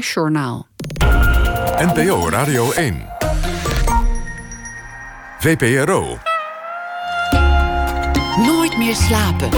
[0.00, 0.66] Journaal.
[1.78, 3.08] NPO Radio 1.
[5.38, 6.18] VPRO.
[8.36, 9.48] Nooit meer slapen.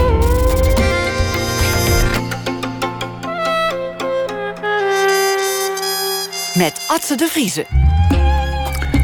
[6.55, 7.92] Met Atze de Vriezen.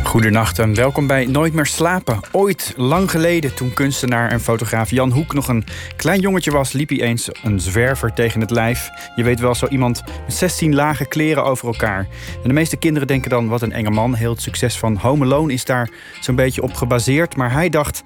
[0.08, 2.20] Goedenacht en welkom bij Nooit meer slapen.
[2.32, 5.64] Ooit, lang geleden, toen kunstenaar en fotograaf Jan Hoek nog een
[5.96, 8.88] klein jongetje was, liep hij eens een zwerver tegen het lijf.
[9.16, 12.06] Je weet wel, zo iemand met 16 lage kleren over elkaar.
[12.42, 14.14] En de meeste kinderen denken dan, wat een enge man.
[14.14, 17.36] Heel het succes van Home Alone is daar zo'n beetje op gebaseerd.
[17.36, 18.02] Maar hij dacht,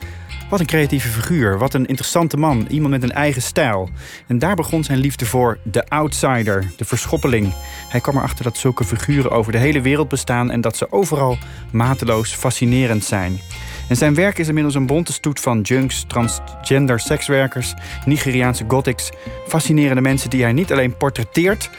[0.52, 3.88] wat een creatieve figuur, wat een interessante man, iemand met een eigen stijl.
[4.26, 7.52] En daar begon zijn liefde voor de outsider, de verschoppeling.
[7.88, 11.38] Hij kwam erachter dat zulke figuren over de hele wereld bestaan en dat ze overal
[11.70, 13.40] mateloos fascinerend zijn.
[13.88, 19.10] En zijn werk is inmiddels een bonte stoet van junks, transgender sekswerkers, Nigeriaanse gothics,
[19.46, 21.70] fascinerende mensen die hij niet alleen portretteert,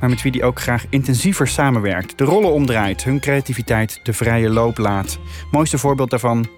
[0.00, 4.50] maar met wie hij ook graag intensiever samenwerkt, de rollen omdraait, hun creativiteit de vrije
[4.50, 5.18] loop laat.
[5.50, 6.48] Mooiste voorbeeld daarvan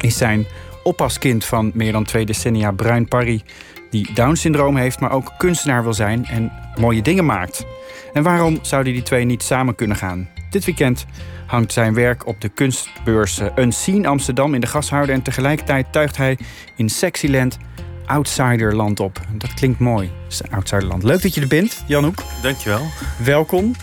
[0.00, 0.46] is zijn
[0.84, 3.42] oppaskind van meer dan twee decennia, Bruin Parry,
[3.90, 7.66] die Down-syndroom heeft, maar ook kunstenaar wil zijn en mooie dingen maakt.
[8.12, 10.28] En waarom zouden die twee niet samen kunnen gaan?
[10.50, 11.06] Dit weekend
[11.46, 16.38] hangt zijn werk op de kunstbeurs Unseen Amsterdam in de gashouder en tegelijkertijd tuigt hij
[16.76, 17.58] in Sexyland
[18.06, 19.20] Outsiderland op.
[19.32, 20.10] Dat klinkt mooi,
[20.50, 21.02] Outsiderland.
[21.02, 22.22] Leuk dat je er bent, Jan Hoek.
[22.42, 22.86] Dankjewel.
[23.24, 23.74] Welkom.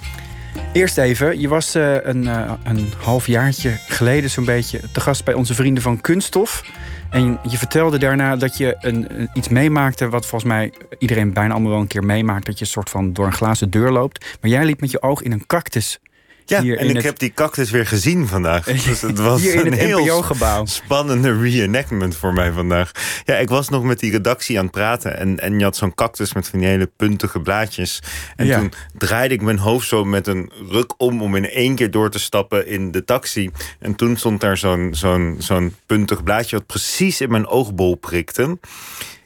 [0.73, 5.33] Eerst even, je was uh, een, uh, een halfjaartje geleden zo'n beetje te gast bij
[5.33, 6.63] onze vrienden van Kunststof.
[7.12, 11.72] En je vertelde daarna dat je een, iets meemaakte wat volgens mij iedereen bijna allemaal
[11.72, 12.45] wel een keer meemaakt.
[12.45, 14.38] Dat je een soort van door een glazen deur loopt.
[14.42, 16.00] Maar jij liep met je oog in een cactus
[16.45, 18.66] ja, en ik heb die cactus weer gezien vandaag.
[18.92, 22.92] Dus het was Hier in een het heel gebouw spannende reenactment voor mij vandaag.
[23.25, 25.17] Ja, ik was nog met die redactie aan het praten.
[25.17, 28.00] En, en je had zo'n cactus met van die hele puntige blaadjes.
[28.36, 31.22] En toen draaide ik mijn hoofd zo met een ruk om...
[31.22, 33.50] om in één keer door te stappen in de taxi.
[33.80, 36.58] En toen stond daar zo'n zo'n zo'n puntig blaadje...
[36.58, 38.44] wat precies in mijn oogbol prikte.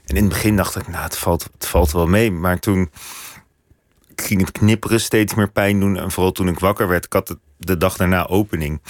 [0.05, 2.31] En in het begin dacht ik, nou, het valt, het valt wel mee.
[2.31, 2.89] Maar toen
[4.21, 5.97] ging het knipperen steeds meer pijn doen.
[5.97, 8.81] En vooral toen ik wakker werd, ik had de dag daarna opening.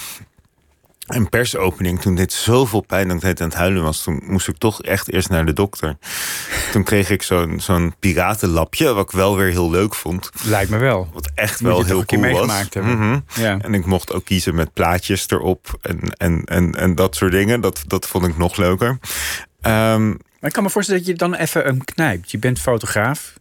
[1.06, 4.02] Een persopening, toen dit zoveel pijn dat ik aan het huilen was...
[4.02, 5.96] toen moest ik toch echt eerst naar de dokter.
[6.72, 10.30] toen kreeg ik zo'n zo'n piratenlapje, wat ik wel weer heel leuk vond.
[10.44, 11.08] Lijkt me wel.
[11.12, 12.68] Wat echt wel heel cool was.
[12.74, 13.58] Mm ja.
[13.60, 17.60] En ik mocht ook kiezen met plaatjes erop en, en, en, en dat soort dingen.
[17.60, 18.98] Dat, dat vond ik nog leuker.
[19.62, 22.30] Um, maar ik kan me voorstellen dat je dan even een knijpt.
[22.30, 23.34] Je bent fotograaf,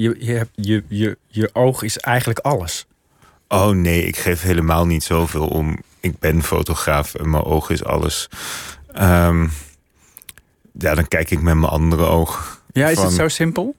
[0.00, 2.86] je, je, je, je, je oog is eigenlijk alles.
[3.48, 5.78] Oh nee, ik geef helemaal niet zoveel om.
[6.00, 8.28] Ik ben fotograaf en mijn oog is alles.
[9.00, 9.50] Um,
[10.72, 12.62] ja, dan kijk ik met mijn andere oog.
[12.72, 13.76] Ja, is het zo simpel?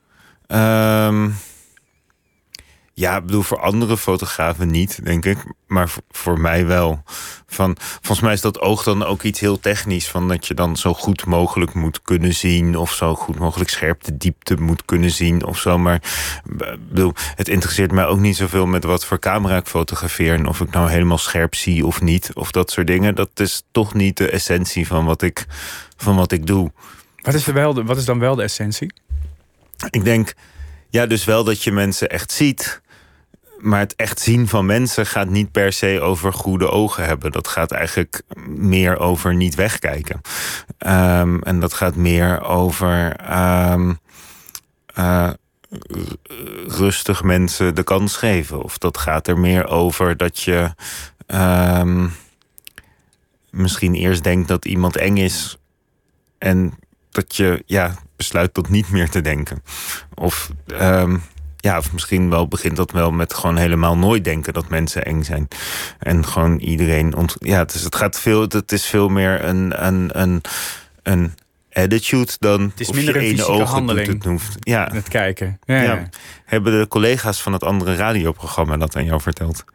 [0.48, 1.36] Um,
[3.02, 5.38] ja, ik bedoel, voor andere fotografen niet, denk ik.
[5.68, 7.04] Maar voor, mij wel.
[7.48, 10.08] Van, volgens mij is dat oog dan ook iets heel technisch.
[10.08, 12.76] Van dat je dan zo goed mogelijk moet kunnen zien.
[12.76, 15.46] Of zo goed mogelijk scherp de diepte moet kunnen zien.
[15.46, 15.78] Of zo.
[15.78, 16.02] Maar
[16.90, 20.34] bedoel, het interesseert mij ook niet zoveel met wat voor camera ik fotografeer.
[20.34, 22.32] En of ik nou helemaal scherp zie of niet.
[22.34, 23.16] Of dat soort dingen.
[23.16, 25.46] Dat is toch niet de essentie van wat ik,
[25.98, 26.72] van wat ik doe.
[27.16, 28.94] Wat is, wel de, wat is dan wel de essentie?
[29.90, 30.34] Ik denk
[30.92, 32.82] ja, dus wel dat je mensen echt ziet.
[33.62, 37.32] Maar het echt zien van mensen gaat niet per se over goede ogen hebben.
[37.32, 40.22] Dat gaat eigenlijk meer over niet wegkijken.
[40.78, 43.16] Um, en dat gaat meer over
[43.72, 44.00] um,
[44.98, 45.30] uh,
[46.68, 48.64] rustig mensen de kans geven.
[48.64, 50.74] Of dat gaat er meer over dat je
[51.28, 52.12] um,
[53.50, 55.58] misschien eerst denkt dat iemand eng is.
[56.38, 56.74] En
[57.10, 59.64] dat je ja, besluit tot niet meer te denken.
[60.14, 60.52] Of,
[61.62, 65.24] ja, of misschien wel begint dat wel met gewoon helemaal nooit denken dat mensen eng
[65.24, 65.48] zijn.
[66.00, 67.16] En gewoon iedereen.
[67.16, 68.42] Ont ja, dus het gaat veel.
[68.42, 70.42] Het is veel meer een, een, een,
[71.04, 71.34] een
[71.72, 72.62] attitude dan.
[72.62, 74.08] Het is minder een fysieke handeling.
[74.08, 74.56] Het hoeft.
[74.60, 74.90] Ja.
[74.94, 75.60] Het kijken.
[75.66, 76.10] Ja, ja.
[76.46, 79.66] Hebben de collega's van het andere radioprogramma dat aan jou verteld?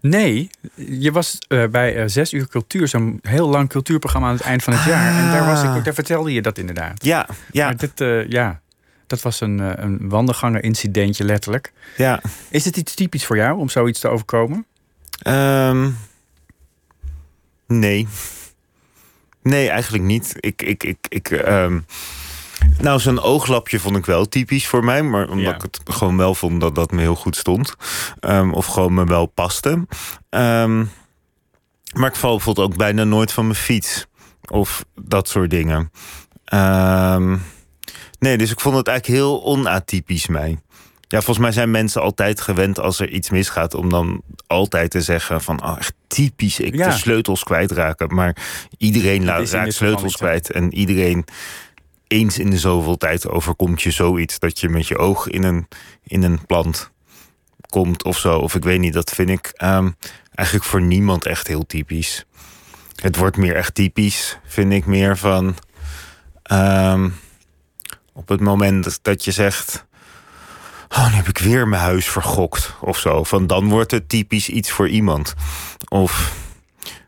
[0.00, 4.42] Nee, je was uh, bij uh, Zes Uur Cultuur, zo'n heel lang cultuurprogramma aan het
[4.42, 5.24] eind van het jaar.
[5.24, 7.04] En daar, was ik, daar vertelde je dat inderdaad.
[7.04, 7.64] Ja, ja.
[7.64, 8.60] Maar dit, uh, ja,
[9.06, 11.72] dat was een, een wandelganger-incidentje letterlijk.
[11.96, 12.20] Ja.
[12.50, 14.66] Is het iets typisch voor jou om zoiets te overkomen?
[15.26, 15.98] Um,
[17.66, 18.08] nee.
[19.42, 20.34] Nee, eigenlijk niet.
[20.40, 21.86] Ik, ik, ik, ik, um,
[22.78, 25.02] nou, zo'n ooglapje vond ik wel typisch voor mij.
[25.02, 27.74] Maar omdat ik het gewoon wel vond dat dat me heel goed stond.
[28.20, 29.86] Um, of gewoon me wel paste.
[30.30, 30.90] Um,
[31.94, 34.06] maar ik val bijvoorbeeld ook bijna nooit van mijn fiets.
[34.46, 35.90] Of dat soort dingen.
[36.54, 37.42] Um,
[38.18, 40.58] nee, dus ik vond het eigenlijk heel onatypisch mij.
[41.08, 43.74] ja, volgens mij zijn mensen altijd gewend als er iets misgaat...
[43.74, 46.88] om dan altijd te zeggen van, oh, echt typisch, ik Ja.
[46.88, 48.14] de sleutels kwijtraken.
[48.14, 48.36] Maar
[48.78, 50.50] iedereen la- is in dit raakt sleutels kwijt.
[50.50, 51.24] En iedereen,
[52.06, 54.38] eens in de zoveel tijd overkomt je zoiets...
[54.38, 55.68] dat je met je oog in een,
[56.04, 56.90] in een plant
[57.68, 58.38] komt of zo.
[58.38, 59.90] Of ik weet niet, dat vind ik ehm,
[60.34, 62.24] eigenlijk voor niemand echt heel typisch.
[62.96, 65.56] Het wordt meer echt typisch, vind ik meer van...
[66.42, 67.08] ehm,
[68.16, 69.84] op het moment dat- je zegt...
[70.88, 73.24] Oh, nu heb ik weer mijn huis vergokt of zo.
[73.24, 75.34] Van dan wordt het typisch iets voor iemand.
[75.88, 76.32] Of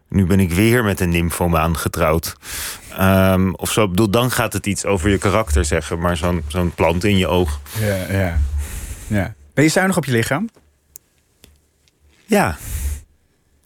[0.08, 2.36] nu ben ik weer met een nymphomaan getrouwd.
[2.96, 3.82] Ehm, of zo.
[3.84, 5.98] Ik bedoel, dan gaat het iets over je karakter zeggen.
[5.98, 7.60] Maar zo'n zo'n plant in je oog.
[7.80, 8.38] Ja, ja.
[9.06, 9.34] ja.
[9.54, 10.48] Ben je zuinig op je lichaam?
[12.24, 12.56] Ja,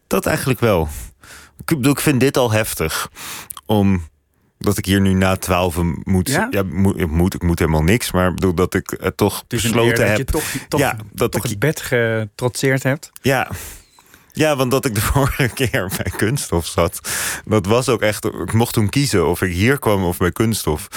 [0.07, 0.89] dat eigenlijk wel.
[1.59, 3.11] Ik bedoel, ik vind dit al heftig.
[3.67, 4.09] Om
[4.63, 6.47] dat ik hier nu na twaalf moet, Ja?
[6.51, 6.63] ja?
[6.63, 7.35] moet, ik moet.
[7.35, 8.13] Ik moet helemaal niks.
[8.13, 10.17] Maar bedoel dat ik het toch Het een besloten eer dat heb.
[10.17, 13.11] je toch, toch, ja, dat toch ik het bed getrotseerd hebt.
[13.23, 13.51] Ja.
[14.35, 17.01] Ja, want dat ik de vorige keer bij kunststof zat,
[17.45, 18.25] dat was ook echt.
[18.25, 20.89] Ik mocht toen kiezen of ik hier kwam of bij kunststof.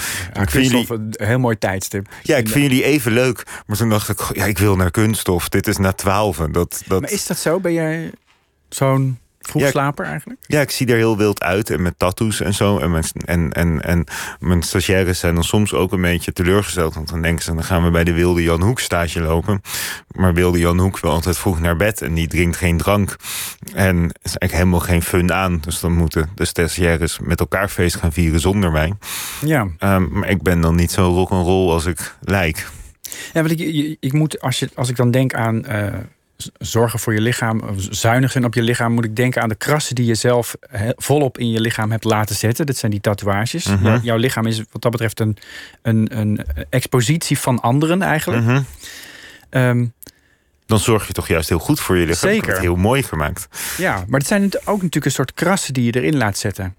[0.42, 2.08] Ik vind jullie, Kunststof, een heel mooi tijdstip.
[2.22, 5.48] ja, ik vind jullie even leuk, maar toen dacht ik, ja, ik wil naar kunststof.
[5.48, 6.36] Dit is na twaalf.
[6.36, 7.60] Dat, dat, Maar is dat zo?
[7.60, 8.10] Ben jij
[8.68, 9.18] zo'n
[9.48, 10.40] vroegslaper eigenlijk?
[10.46, 12.78] Ja, ik zie er heel wild uit en met tattoos en zo.
[12.78, 14.04] En mijn, en, en, en
[14.38, 16.94] mijn stagiaires zijn dan soms ook een beetje teleurgesteld.
[16.94, 19.62] Want dan denken ze, dan gaan we bij de Wilde Jan Hoek stage lopen.
[20.10, 23.16] Maar Wilde Jan Hoek wil altijd vroeg naar bed en die drinkt geen drank.
[23.74, 25.58] En is eigenlijk helemaal geen fun aan.
[25.60, 28.92] Dus dan moeten de stagiaires met elkaar feest gaan vieren zonder mij.
[29.44, 29.68] Ja.
[29.78, 32.66] Ehm, maar ik ben dan niet zo rock'n'roll als ik lijk.
[33.32, 35.94] Ja, want ik, ik, moet, als, je, als ik dan denk aan eh,
[36.58, 40.04] zorgen voor je lichaam, zuinigen op je lichaam, moet ik denken aan de krassen die
[40.06, 40.54] je zelf
[40.96, 42.66] volop in je lichaam hebt laten zetten.
[42.66, 43.66] Dat zijn die tatoeages.
[43.66, 43.84] Mhm.
[43.86, 45.36] Jou- jouw lichaam is wat dat betreft een,
[45.82, 48.42] een, een expositie van anderen eigenlijk.
[48.42, 48.62] Mhm.
[49.50, 49.86] Ehm,
[50.66, 52.30] Dan zorg je toch juist heel goed voor je lichaam.
[52.30, 52.52] Zeker.
[52.52, 53.48] het heel mooi gemaakt.
[53.76, 56.74] ja, maar het zijn ook natuurlijk een soort krassen die je erin laat zetten.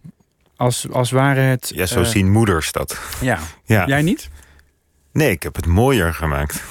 [0.56, 1.72] Als, als ware het.
[1.76, 3.00] Ja, zo eh, zien moeders dat.
[3.22, 3.40] Ja.
[3.66, 3.88] Ja.
[3.88, 4.30] Jij niet?
[5.12, 6.64] Nee, ik heb het mooier gemaakt.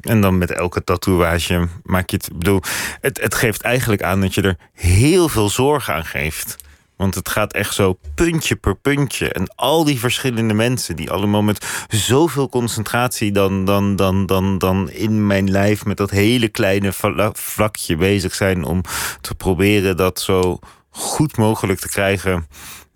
[0.00, 2.30] En dan met elke tatoeage maak je het.
[2.32, 2.62] bedoel,
[3.00, 6.56] het, het geeft eigenlijk aan dat je er heel veel zorg aan geeft.
[6.96, 9.32] Want het gaat echt zo puntje per puntje.
[9.32, 14.90] En al die verschillende mensen die allemaal met zoveel concentratie dan, dan, dan, dan, dan
[14.90, 18.82] in mijn lijf met dat hele kleine vla- vlakje bezig zijn om
[19.20, 20.58] te proberen dat zo
[20.90, 22.46] goed mogelijk te krijgen.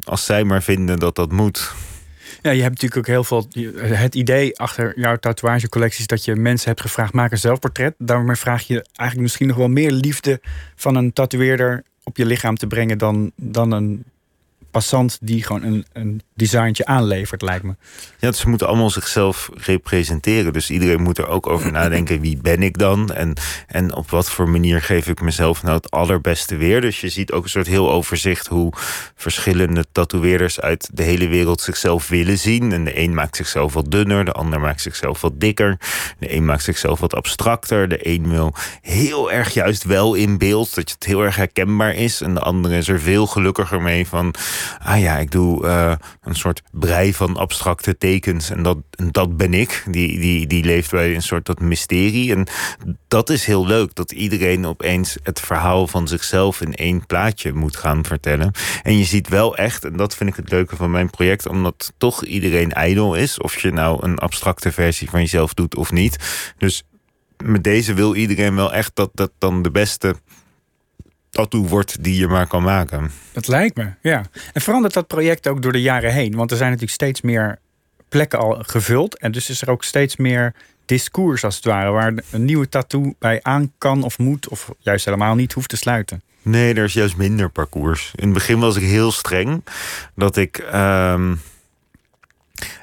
[0.05, 1.73] Als zij maar vinden dat dat moet.
[2.43, 3.47] Ja, je hebt natuurlijk ook heel veel.
[3.77, 7.95] Het idee achter jouw tatoeagecollectie is dat je mensen hebt gevraagd: maak een zelfportret.
[7.99, 10.41] Daarmee vraag je eigenlijk misschien nog wel meer liefde
[10.77, 14.05] van een tatoeëerder op je lichaam te brengen dan, dan een
[14.73, 17.75] passant die gewoon een, een designtje aanlevert, lijkt me.
[18.19, 20.53] Ja, ze moeten allemaal zichzelf representeren.
[20.53, 23.13] Dus iedereen moet er ook over nadenken: wie ben ik dan?
[23.13, 23.35] En,
[23.67, 26.81] en op wat voor manier geef ik mezelf nou het allerbeste weer?
[26.81, 28.73] Dus je ziet ook een soort heel overzicht hoe
[29.15, 32.73] verschillende tatoeëerders uit de hele wereld zichzelf willen zien.
[32.73, 35.79] En de een maakt zichzelf wat dunner, de ander maakt zichzelf wat dikker.
[36.19, 37.89] De een maakt zichzelf wat abstracter.
[37.89, 42.21] De een wil heel erg juist wel in beeld, dat het heel erg herkenbaar is.
[42.21, 44.35] En de andere is er veel gelukkiger mee van:
[44.83, 48.51] ah ja, ik doe eh, een soort brei van abstracte tekens.
[48.51, 48.79] En dat,
[49.11, 49.85] dat ben ik.
[49.91, 52.35] Die, die, die leeft bij een soort dat mysterie.
[52.35, 52.47] En
[53.09, 57.77] dat is heel leuk, dat iedereen opeens het verhaal van zichzelf in één plaatje moet
[57.77, 58.53] gaan vertellen.
[58.83, 61.93] En je ziet wel echt, en dat vind ik het leuke van mijn project, omdat
[61.99, 63.39] toch iedereen ijdel is.
[63.39, 66.17] Of je nou een abstracte versie van jezelf doet of niet.
[66.59, 66.83] Dus
[67.45, 70.15] met deze wil iedereen wel echt dat dat dan de beste
[71.33, 73.11] tattoo wordt die je maar kan maken.
[73.33, 74.25] Dat lijkt me, ja.
[74.53, 76.37] En verandert dat project ook door de jaren heen?
[76.37, 77.59] Want er zijn natuurlijk steeds meer
[78.09, 79.19] plekken al gevuld.
[79.19, 83.15] En dus is er ook steeds meer discours, als het ware, waar een nieuwe tattoo
[83.19, 86.23] bij aan kan of moet, of juist helemaal niet hoeft te sluiten.
[86.43, 88.13] Nee, er is juist minder parcours.
[88.15, 89.65] In het begin was ik heel streng.
[90.15, 91.35] Dat ik ehm,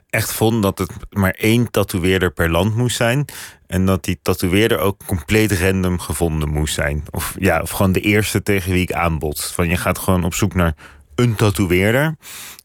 [0.09, 3.25] echt vond dat het maar één tatoeëerder per land moest zijn.
[3.67, 7.03] En dat die tatoeëerder ook compleet random gevonden moest zijn.
[7.11, 9.41] Of, ja, of gewoon de eerste tegen wie ik aanbod.
[9.41, 10.75] Van je gaat gewoon op zoek naar
[11.15, 12.15] een tatoeëerder.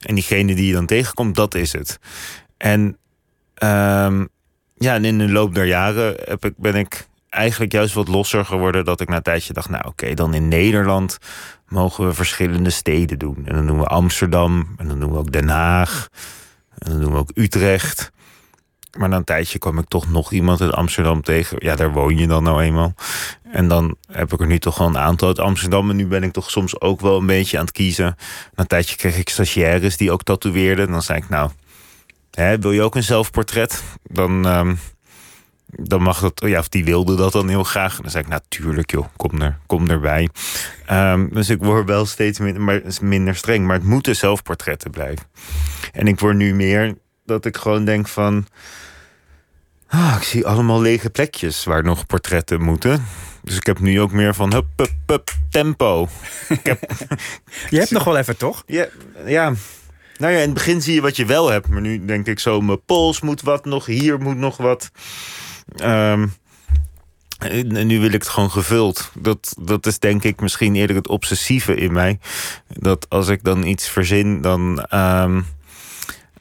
[0.01, 1.99] En diegene die je dan tegenkomt, dat is het.
[2.57, 2.99] En
[3.55, 4.25] ehm,
[4.75, 8.45] ja, en in de loop der jaren heb ik, ben ik eigenlijk juist wat losser
[8.45, 8.85] geworden.
[8.85, 11.19] Dat ik na een tijdje dacht, nou oké, dan in Nederland
[11.69, 13.43] mogen we verschillende steden doen.
[13.45, 16.09] En dan doen we Amsterdam, en dan doen we ook Den Haag,
[16.85, 18.12] en dan doen we ook Utrecht.
[18.99, 21.57] Maar na een tijdje kwam ik toch nog iemand uit Amsterdam tegen.
[21.61, 22.95] Ja, daar woon je dan nou eenmaal.
[23.43, 25.91] En dan heb ik er nu toch wel een aantal uit Amsterdam.
[25.91, 28.05] En nu ben ik toch soms ook wel een beetje aan het kiezen.
[28.05, 28.14] Na
[28.55, 30.91] een tijdje kreeg ik stagiaires die ook tatoeëerden.
[30.91, 31.50] Dan zei ik, nou,
[32.31, 33.83] hè, wil je ook een zelfportret?
[34.03, 34.75] Dan, ehm,
[35.83, 37.97] dan mag dat, ja, of die wilde dat dan heel graag.
[37.97, 40.28] En dan zei ik, natuurlijk joh, kom, er, kom erbij.
[40.90, 43.66] Um, dus ik word wel steeds minder, maar, minder streng.
[43.66, 45.26] Maar het moeten zelfportretten blijven.
[45.93, 48.47] En ik word nu meer dat ik gewoon denk van...
[49.88, 53.04] Ah, ik zie allemaal lege plekjes waar nog portretten moeten.
[53.43, 56.09] Dus ik heb nu ook meer van hup, hup, hup, tempo.
[56.49, 56.90] ik heb...
[57.71, 58.62] Je hebt nog wel even, toch?
[58.66, 58.87] Ja,
[59.26, 59.52] ja.
[60.19, 61.69] Nou ja, in het begin zie je wat je wel hebt.
[61.69, 64.90] Maar nu denk ik zo, mijn pols moet wat nog, hier moet nog wat.
[65.83, 66.33] Um,
[67.38, 69.11] en nu wil ik het gewoon gevuld.
[69.18, 72.18] Dat, dat is denk ik misschien eerder het obsessieve in mij.
[72.68, 75.47] Dat als ik dan iets verzin, dan, um,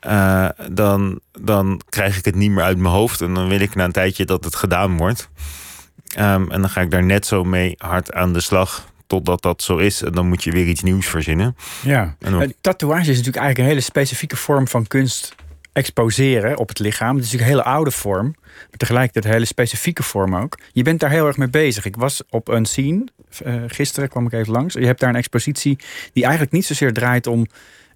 [0.07, 3.21] uh, dan, dan krijg ik het niet meer uit mijn hoofd.
[3.21, 5.29] En dan wil ik na een tijdje dat het gedaan wordt.
[6.19, 9.61] Um, en dan ga ik daar net zo mee hard aan de slag totdat dat
[9.61, 10.01] zo is.
[10.01, 11.55] En dan moet je weer iets nieuws verzinnen.
[11.81, 15.35] Ja, en tatoeage is natuurlijk eigenlijk een hele specifieke vorm van kunst
[15.73, 17.15] exposeren op het lichaam.
[17.15, 20.59] Het is natuurlijk een hele oude vorm, maar tegelijkertijd een hele specifieke vorm ook.
[20.71, 21.85] Je bent daar heel erg mee bezig.
[21.85, 23.05] Ik was op een scene,
[23.45, 24.73] uh, gisteren kwam ik even langs.
[24.73, 25.77] Je hebt daar een expositie
[26.13, 27.47] die eigenlijk niet zozeer draait om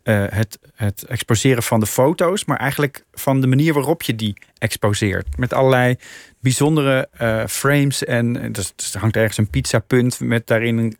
[0.03, 4.37] uh, het, het exposeren van de foto's, maar eigenlijk van de manier waarop je die
[4.57, 5.37] exposeert.
[5.37, 5.95] Met allerlei
[6.39, 10.97] bijzondere uh, frames en dus, dus, er hangt ergens een pizzapunt met daarin,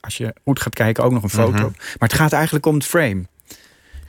[0.00, 1.50] als je goed gaat kijken, ook nog een foto.
[1.50, 1.74] Mm -hmm.
[1.98, 3.22] Maar het gaat eigenlijk om het frame.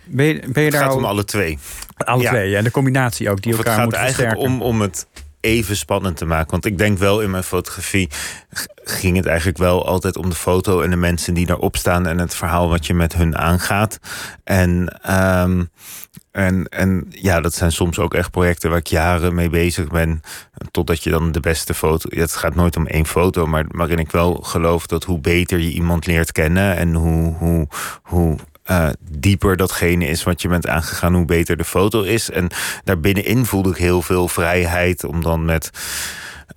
[0.10, 0.98] Ben je, ben je het daar gaat al...
[0.98, 1.60] om alle twee.
[1.98, 2.30] Alle ja.
[2.30, 2.58] twee, ja.
[2.58, 4.62] En de combinatie ook, die of elkaar het gaat eigenlijk versterken.
[4.62, 5.08] om, om het
[5.42, 6.52] even spannend te maken.
[6.52, 8.10] Want ik denk wel in mijn fotografie
[8.84, 12.18] ging het eigenlijk wel altijd om de foto en de mensen die daarop staan en
[12.18, 14.00] het verhaal wat je met hun aangaat.
[14.44, 15.70] En, um,
[16.32, 20.22] en, en ja, dat zijn soms ook echt projecten waar ik jaren mee bezig ben.
[20.72, 22.10] Totdat je dan de beste foto.
[22.10, 25.72] Het gaat nooit om één foto, maar waarin ik wel geloof dat hoe beter je
[25.72, 27.68] iemand leert kennen en hoe, hoe,
[28.04, 28.38] hoe
[28.70, 32.30] uh, dieper datgene is wat je bent aangegaan, hoe beter de foto is.
[32.30, 32.48] En
[32.84, 35.72] daarbinnenin voelde ik heel veel vrijheid om dan met.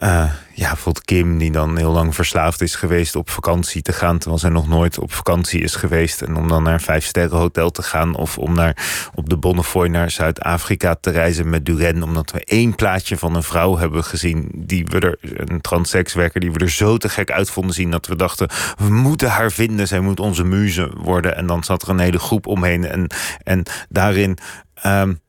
[0.02, 4.18] Uh, ja, bijvoorbeeld Kim, die dan heel lang verslaafd is geweest op vakantie te gaan,
[4.18, 6.22] terwijl zij nog nooit op vakantie is geweest.
[6.22, 8.76] En om dan naar een vijf sterren hotel te gaan, of om naar,
[9.14, 13.42] op de Bonnefoy naar Zuid-Afrika te reizen met Duren, omdat we één plaatje van een
[13.42, 15.18] vrouw hebben gezien, die we er,
[15.50, 18.90] een transsekswerker, die we er zo te gek uit vonden zien, dat we dachten, we
[18.90, 21.36] moeten haar vinden, zij moet onze muze worden.
[21.36, 22.84] En dan zat er een hele groep omheen.
[22.84, 23.06] En,
[23.42, 24.38] en daarin.
[24.86, 25.21] Um,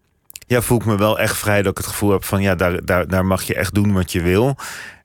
[0.53, 2.85] ja, voel ik me wel echt vrij dat ik het gevoel heb van ja, daar,
[2.85, 4.55] daar, daar mag je echt doen wat je wil.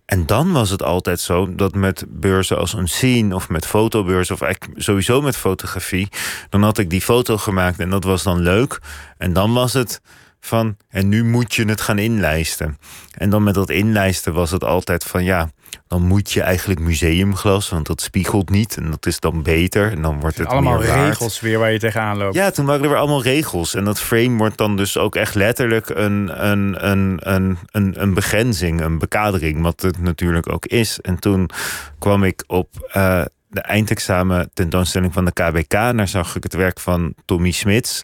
[0.04, 4.34] En dan was het altijd zo dat met beurzen als een scene of met fotobeurzen
[4.34, 6.08] of eigenlijk sowieso met fotografie,
[6.48, 8.80] dan had ik die foto gemaakt en dat was dan leuk.
[9.18, 10.00] En dan was het
[10.40, 12.78] van en nu moet je het gaan inlijsten.
[13.12, 15.50] En dan met dat inlijsten was het altijd van ja,
[15.86, 19.90] dan moet je eigenlijk museumglas, want dat spiegelt niet en dat is dan beter.
[19.90, 22.34] En dan wordt het allemaal regels weer waar je tegenaan loopt.
[22.34, 23.74] Ja, toen waren er weer allemaal regels.
[23.74, 28.14] En dat frame wordt dan dus ook echt letterlijk een, een, een, een, een, een
[28.14, 31.00] begrenzing, een bekadering, wat het natuurlijk ook is.
[31.00, 31.50] En toen
[31.98, 35.72] kwam ik op uh, de eindexamen tentoonstelling van de KBK.
[35.72, 38.00] En daar zag ik het werk van Tommy Smits.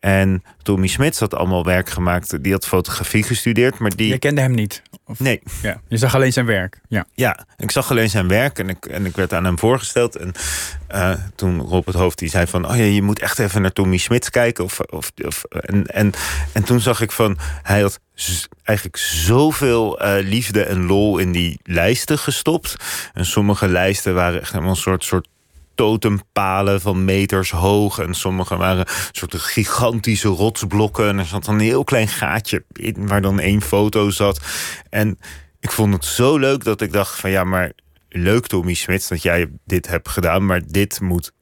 [0.00, 2.42] En Tommy Smits had allemaal werk gemaakt.
[2.42, 4.08] Die had fotografie gestudeerd, maar die...
[4.08, 4.82] Je kende hem niet?
[5.04, 5.20] Of...
[5.20, 5.42] Nee.
[5.62, 6.80] Ja, je zag alleen zijn werk?
[6.88, 7.06] Ja.
[7.14, 10.16] Ja, ik zag alleen zijn werk en ik, en ik werd aan hem voorgesteld.
[10.16, 10.32] En
[10.94, 12.68] uh, toen Rob het Hoofd die zei van...
[12.68, 14.64] oh ja, je moet echt even naar Tommy Smits kijken.
[14.64, 16.12] Of, of, of, en, en,
[16.52, 17.38] en toen zag ik van...
[17.62, 18.00] hij had
[18.62, 22.76] eigenlijk zoveel uh, liefde en lol in die lijsten gestopt.
[23.12, 25.04] En sommige lijsten waren echt helemaal een soort...
[25.04, 25.28] soort
[25.78, 27.98] totempalen van meters hoog.
[27.98, 31.08] En sommige waren soort gigantische rotsblokken.
[31.08, 34.40] En er zat een heel klein gaatje in waar dan één foto zat.
[34.90, 35.18] En
[35.60, 37.72] ik vond het zo leuk dat ik dacht van ja, maar
[38.08, 40.46] leuk Tommy Smits dat jij dit hebt gedaan.
[40.46, 41.32] Maar dit moet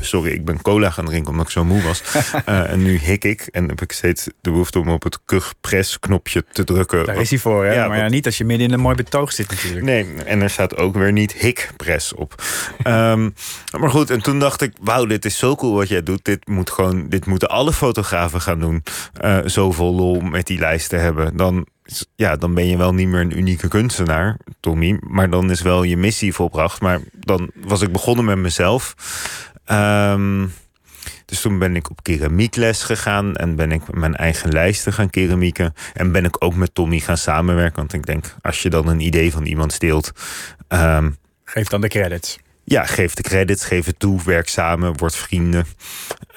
[0.00, 2.02] Sorry, ik ben cola gaan drinken omdat ik zo moe was.
[2.48, 6.44] uh, en nu hik ik en heb ik steeds de behoefte om op het kuchpress-knopje
[6.52, 7.06] te drukken.
[7.06, 7.72] Daar is hij voor, hè?
[7.72, 9.84] Ja, maar ja, niet als je midden in een mooi betoog zit natuurlijk.
[9.84, 12.42] Nee, en er staat ook weer niet hikpress op.
[12.86, 13.34] um,
[13.78, 16.24] maar goed, en toen dacht ik, wauw, dit is zo cool wat jij doet.
[16.24, 18.82] Dit, moet gewoon, dit moeten alle fotografen gaan doen.
[19.24, 21.36] Uh, zoveel lol met die lijst te hebben.
[21.36, 21.66] Dan
[22.14, 24.98] ja, dan ben je wel niet meer een unieke kunstenaar, Tommy.
[25.00, 26.80] Maar dan is wel je missie volbracht.
[26.80, 28.94] Maar dan was ik begonnen met mezelf.
[29.66, 30.52] Um,
[31.24, 35.74] dus toen ben ik op keramiekles gegaan en ben ik mijn eigen lijsten gaan keramieken.
[35.94, 37.76] En ben ik ook met Tommy gaan samenwerken.
[37.76, 40.12] Want ik denk, als je dan een idee van iemand steelt.
[40.68, 42.38] Um, geef dan de credits.
[42.64, 45.66] Ja, geef de credits, geef het toe, werk samen, word vrienden.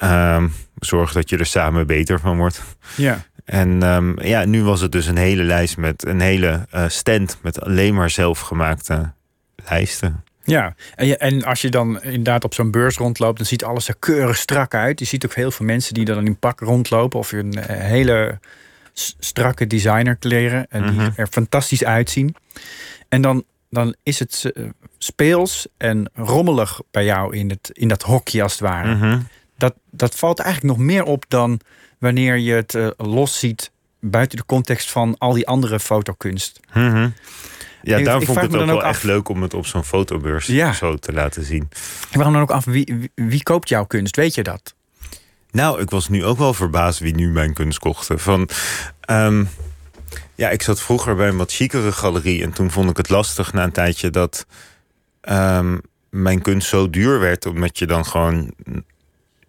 [0.02, 2.62] Um, zorg dat je er samen beter van wordt.
[2.96, 3.24] Ja.
[3.44, 7.38] En um, ja, nu was het dus een hele lijst met een hele uh, stand
[7.42, 9.12] met alleen maar zelfgemaakte
[9.68, 10.24] lijsten.
[10.46, 13.88] Ja, en, je, en als je dan inderdaad op zo'n beurs rondloopt, dan ziet alles
[13.88, 14.98] er keurig strak uit.
[14.98, 18.38] Je ziet ook heel veel mensen die dan in pak rondlopen of een hele
[18.92, 21.10] s- strakke designerkleren en die Mhm.
[21.16, 22.34] er fantastisch uitzien.
[23.08, 24.64] En dan, dan is het eh,
[24.98, 28.94] speels en rommelig bij jou in, het, in dat hokje als het ware.
[28.94, 29.20] Mhm.
[29.58, 31.60] dat, dat valt eigenlijk nog meer op dan
[31.98, 36.60] wanneer je het eh, los ziet buiten de context van al die andere fotokunst.
[36.72, 37.08] Mhm.
[37.86, 39.54] Ja, Ik- daarom ik vond ik me het ook wel echt af- leuk om het
[39.54, 40.72] op zo'n fotobeurs Ja.
[40.72, 41.68] zo te laten zien.
[42.10, 44.16] En waarom dan ook af, wie, wie, koopt jouw kunst?
[44.16, 44.74] Weet je dat?
[45.50, 48.18] Nou, ik was nu ook wel verbaasd wie nu mijn kunst kochte.
[48.18, 48.48] Van,
[49.00, 49.44] ehm,
[50.34, 52.42] ja, ik zat vroeger bij een wat chicere galerie...
[52.42, 54.46] en toen vond ik het lastig na een tijdje dat
[55.20, 55.78] ehm,
[56.10, 57.46] mijn kunst zo duur werd...
[57.46, 58.54] omdat je dan gewoon...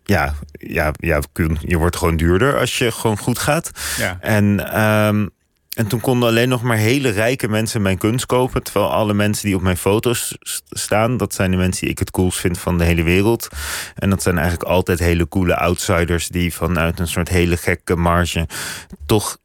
[0.03, 1.21] Ja, ja, ja,
[1.59, 3.71] je wordt gewoon duurder als je gewoon goed gaat.
[3.97, 4.17] Ja.
[4.21, 5.27] En, ehm,
[5.77, 8.63] en toen konden alleen nog maar hele rijke mensen mijn kunst kopen.
[8.63, 10.37] Terwijl alle mensen die op mijn foto's
[10.69, 13.47] staan, dat zijn de mensen die ik het coolst vind van de hele wereld.
[13.95, 18.47] En dat zijn eigenlijk altijd hele coole outsiders die vanuit een soort hele gekke marge
[19.05, 19.37] toch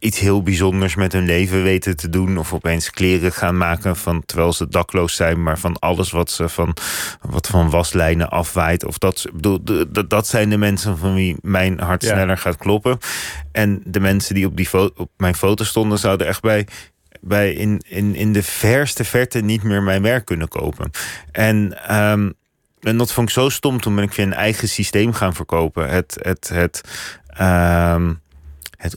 [0.00, 2.38] iets heel bijzonders met hun leven weten te doen.
[2.38, 6.48] Of opeens kleren gaan maken van terwijl ze dakloos zijn, maar van alles wat ze
[6.48, 6.76] van,
[7.20, 8.84] wat van waslijnen afwaait.
[8.84, 12.12] Of dat, bedoel, de- dat zijn de mensen van wie mijn hart Ja.
[12.12, 12.98] sneller gaat kloppen.
[13.52, 16.66] En de mensen die op, die op mijn foto stonden, zouden echt bij,
[17.20, 20.90] bij in, in, in de verste verte niet meer mijn werk kunnen kopen.
[21.32, 22.30] En, ehm,
[22.80, 23.80] en dat vond ik zo stom.
[23.80, 25.88] Toen ben ik weer een eigen systeem gaan verkopen.
[25.88, 26.80] Het, het, het,
[27.26, 28.12] ehm,
[28.76, 28.96] het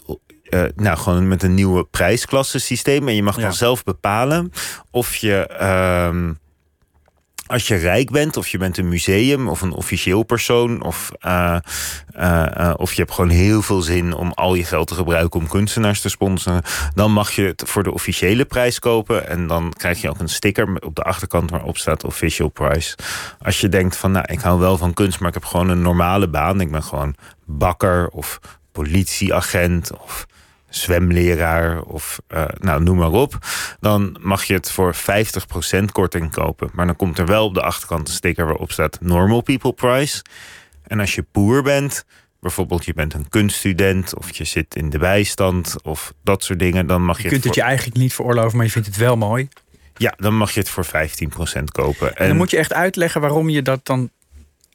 [0.53, 3.07] eh, nou, gewoon met een nieuwe prijsklasse systeem.
[3.07, 3.41] En je mag Ja.
[3.41, 4.51] dan zelf bepalen
[4.91, 5.47] of je.
[5.47, 6.33] ehm,
[7.47, 11.57] als je rijk bent, of je bent een museum of een officieel persoon, of, eh,
[12.13, 15.47] eh, of je hebt gewoon heel veel zin om al je geld te gebruiken om
[15.47, 16.61] kunstenaars te sponsoren,
[16.95, 19.27] dan mag je het voor de officiële prijs kopen.
[19.27, 22.95] En dan krijg je ook een sticker op de achterkant waarop staat official price.
[23.41, 25.81] Als je denkt van, nou, ik hou wel van kunst, maar ik heb gewoon een
[25.81, 26.61] normale baan.
[26.61, 28.39] Ik ben gewoon bakker of
[28.71, 30.25] politieagent of
[30.75, 33.37] zwemleraar of eh, nou, noem maar op.
[33.79, 34.97] Dan mag je het voor 50%
[35.91, 36.69] korting kopen.
[36.73, 40.21] Maar dan komt er wel op de achterkant een sticker waarop staat normal people price.
[40.83, 42.05] En als je boer bent,
[42.39, 46.87] bijvoorbeeld je bent een kunststudent of je zit in de bijstand of dat soort dingen,
[46.87, 48.97] dan mag je, Je kunt het voor, je eigenlijk niet veroorloven, maar je vindt het
[48.97, 49.47] wel mooi.
[49.97, 50.89] ja, dan mag je het voor 15%
[51.71, 52.15] kopen.
[52.15, 54.09] En dan moet je echt uitleggen waarom je dat dan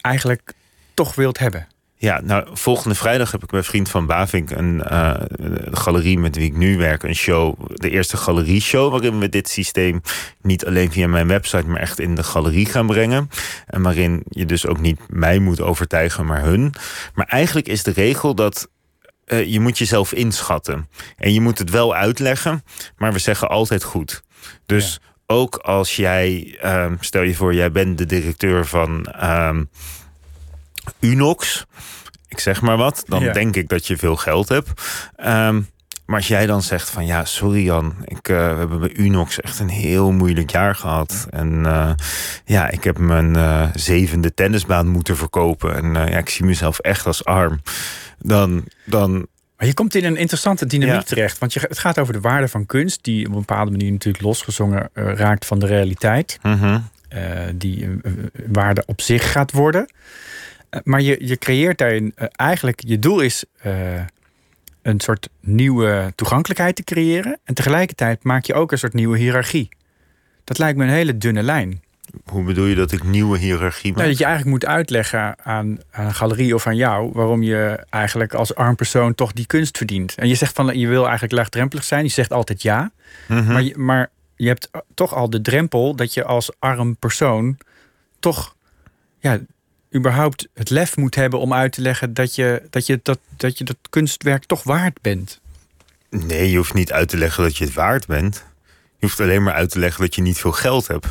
[0.00, 0.52] eigenlijk
[0.94, 1.68] toch wilt hebben.
[2.00, 4.50] Ja, nou, volgende vrijdag heb ik bij Vriend van Bavink...
[4.50, 5.14] een eh,
[5.70, 7.54] galerie met wie ik nu werk, een show.
[7.74, 10.00] De eerste galerie-show waarin we dit systeem...
[10.42, 13.30] niet alleen via mijn website, maar echt in de galerie gaan brengen.
[13.66, 16.74] En waarin je dus ook niet mij moet overtuigen, maar hun.
[17.14, 18.68] Maar eigenlijk is de regel dat...
[19.24, 20.88] eh, je moet jezelf inschatten.
[21.16, 22.64] En je moet het wel uitleggen,
[22.96, 24.22] maar we zeggen altijd goed.
[24.66, 26.56] Dus ook als jij...
[26.60, 29.06] ehm, stel je voor, jij bent de directeur van...
[31.00, 31.66] Unox,
[32.28, 33.32] ik zeg maar wat, dan Ja.
[33.32, 34.82] denk ik dat je veel geld hebt.
[35.16, 35.60] Ehm,
[36.06, 39.40] maar als jij dan zegt van ja, sorry Jan, ik, eh, we hebben bij Unox
[39.40, 41.26] echt een heel moeilijk jaar gehad.
[41.30, 41.90] En eh,
[42.44, 45.74] ja, ik heb mijn eh, zevende tennisbaan moeten verkopen.
[45.76, 47.60] En ja, ik zie mezelf echt als arm.
[48.18, 51.02] Dan, dan Maar je komt in een interessante dynamiek Ja.
[51.02, 51.38] terecht.
[51.38, 54.24] Want je, het gaat over de waarde van kunst, die op een bepaalde manier natuurlijk
[54.24, 56.38] losgezongen raakt van de realiteit.
[56.42, 57.20] mhm, eh,
[57.54, 57.88] die
[58.46, 59.88] waarde op zich gaat worden.
[60.70, 64.00] Eh, maar je, je creëert daarin eh, eigenlijk, je doel is eh,
[64.82, 67.38] een soort nieuwe toegankelijkheid te creëren.
[67.44, 69.68] En tegelijkertijd maak je ook een soort nieuwe hiërarchie.
[70.44, 71.82] Dat lijkt me een hele dunne lijn.
[72.24, 73.98] hoe bedoel je dat ik nieuwe hiërarchie maak?
[73.98, 77.84] Nou, dat je eigenlijk moet uitleggen aan, aan een galerie of aan jou waarom je
[77.90, 80.14] eigenlijk als arm persoon toch die kunst verdient.
[80.14, 82.04] En je zegt van je wil eigenlijk laagdrempelig zijn.
[82.04, 82.90] Je zegt altijd ja.
[83.28, 83.52] Mhm.
[83.52, 87.58] Maar, je, maar je hebt toch al de drempel dat je als arm persoon
[88.18, 88.56] toch
[89.18, 89.38] ja,
[89.94, 93.58] überhaupt het lef moet hebben om uit te leggen dat je dat, je dat, dat,
[93.58, 95.40] je dat kunstwerk toch waard bent.
[96.10, 98.44] Nee, je hoeft niet uit te leggen dat je het waard bent.
[98.98, 101.06] Je hoeft alleen maar uit te leggen dat je niet veel geld hebt.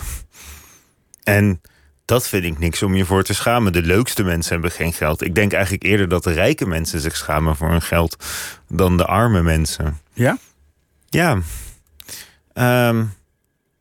[1.24, 1.62] En
[2.06, 3.74] dat vind ik niks om je voor te schamen.
[3.74, 5.22] De leukste mensen hebben geen geld.
[5.22, 8.26] Ik denk eigenlijk eerder dat de rijke mensen zich schamen voor hun geld
[8.68, 10.00] dan de arme mensen.
[10.14, 10.38] Ja?
[11.10, 11.40] Ja.
[12.54, 13.06] Ehm,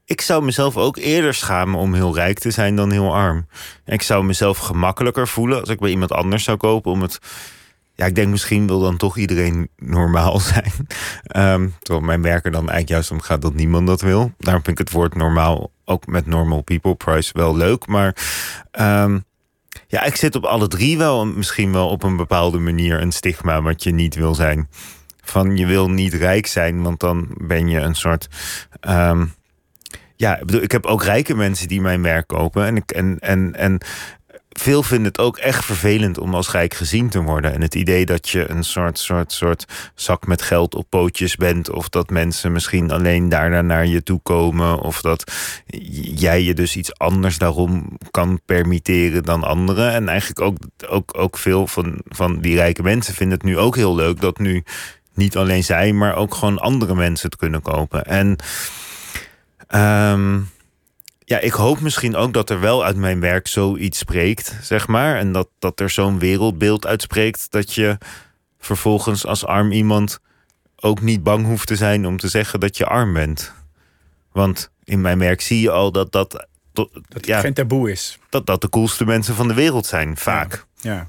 [0.07, 3.47] ik zou mezelf ook eerder schamen om heel rijk te zijn dan heel arm.
[3.85, 7.19] Ik zou mezelf gemakkelijker voelen als ik bij iemand anders zou kopen om het.
[7.95, 10.73] Ja, ik denk misschien wil dan toch iedereen normaal zijn.
[11.23, 14.33] Ehm, terwijl mijn werk er dan eigenlijk juist om gaat dat niemand dat wil.
[14.39, 17.87] Daarom vind ik het woord normaal ook met normal people price wel leuk.
[17.87, 18.17] Maar
[18.71, 19.19] ehm,
[19.87, 23.63] ja, ik zit op alle drie wel misschien wel op een bepaalde manier een stigma
[23.63, 24.69] wat je niet wil zijn.
[25.23, 28.29] Van je wil niet rijk zijn, want dan ben je een soort.
[28.81, 29.27] ehm,
[30.17, 32.65] ja, ik bedoel, ik heb ook rijke mensen die mijn werk kopen.
[32.65, 33.81] En, ik, en, en, en
[34.59, 37.53] veel vinden het ook echt vervelend om als rijk gezien te worden.
[37.53, 41.71] En het idee dat je een soort, soort, soort zak met geld op pootjes bent.
[41.71, 44.81] Of dat mensen misschien alleen daarna naar je toe komen.
[44.81, 45.33] Of dat
[46.15, 49.93] jij je dus iets anders daarom kan permitteren dan anderen.
[49.93, 50.57] En eigenlijk ook,
[50.89, 54.39] ook, ook veel van, van die rijke mensen vinden het nu ook heel leuk dat
[54.39, 54.65] nu
[55.15, 58.05] niet alleen zij, maar ook gewoon andere mensen het kunnen kopen.
[58.05, 58.37] En.
[59.75, 60.49] Um,
[61.19, 65.17] ja, ik hoop misschien ook dat er wel uit mijn werk zoiets spreekt, zeg maar.
[65.17, 67.99] En dat, dat er zo'n wereldbeeld uitspreekt dat je
[68.59, 70.19] vervolgens als arm iemand
[70.77, 73.53] ook niet bang hoeft te zijn om te zeggen dat je arm bent.
[74.33, 76.47] Want in mijn werk zie je al dat dat.
[76.73, 78.19] dat het ja, geen taboe is.
[78.29, 80.67] Dat dat de coolste mensen van de wereld zijn, vaak.
[80.81, 81.09] Ja,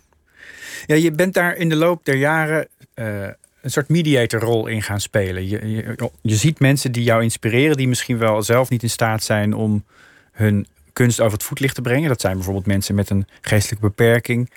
[0.86, 0.96] ja.
[0.96, 2.68] je bent daar in de loop der jaren.
[2.96, 3.28] Uh,
[3.68, 5.48] een soort mediatorrol in gaan spelen.
[5.48, 9.24] Je, je, je, ziet mensen die jou inspireren, die misschien wel zelf niet in staat
[9.24, 9.84] zijn om
[10.32, 12.10] hun kunst over het voetlicht te brengen.
[12.10, 14.50] Dat zijn bijvoorbeeld mensen met een geestelijke beperking.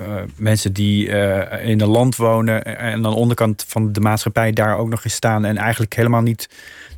[0.00, 4.52] Uh, mensen die uh, in een land wonen en aan de onderkant van de maatschappij
[4.52, 6.48] daar ook nog eens staan en eigenlijk helemaal niet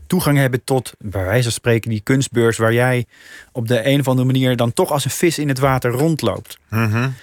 [0.07, 3.07] toegang hebben tot, bij wijze van spreken, die kunstbeurs waar jij
[3.53, 6.59] op de een of andere manier dan toch als een vis in het water rondloopt.
[6.69, 7.15] Mm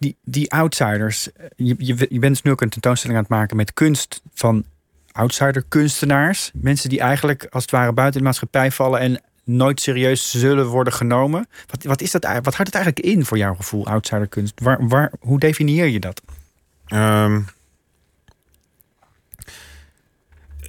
[0.00, 3.56] die, die outsiders, je, je, je bent dus nu ook een tentoonstelling aan het maken
[3.56, 4.64] met kunst van
[5.12, 6.50] outsider kunstenaars.
[6.54, 10.92] Mensen die eigenlijk als het ware buiten de maatschappij vallen en nooit serieus zullen worden
[10.92, 11.48] genomen.
[11.66, 14.60] Wat, wat, is dat, wat houdt het eigenlijk in voor jouw gevoel, outsiderkunst?
[14.60, 16.22] Waar, waar, hoe definieer je dat?
[16.88, 17.46] Um,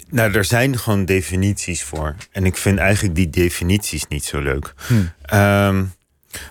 [0.09, 2.15] nou, er zijn gewoon definities voor.
[2.31, 4.73] En ik vind eigenlijk die definities niet zo leuk.
[4.87, 5.35] Hm.
[5.37, 5.93] Um,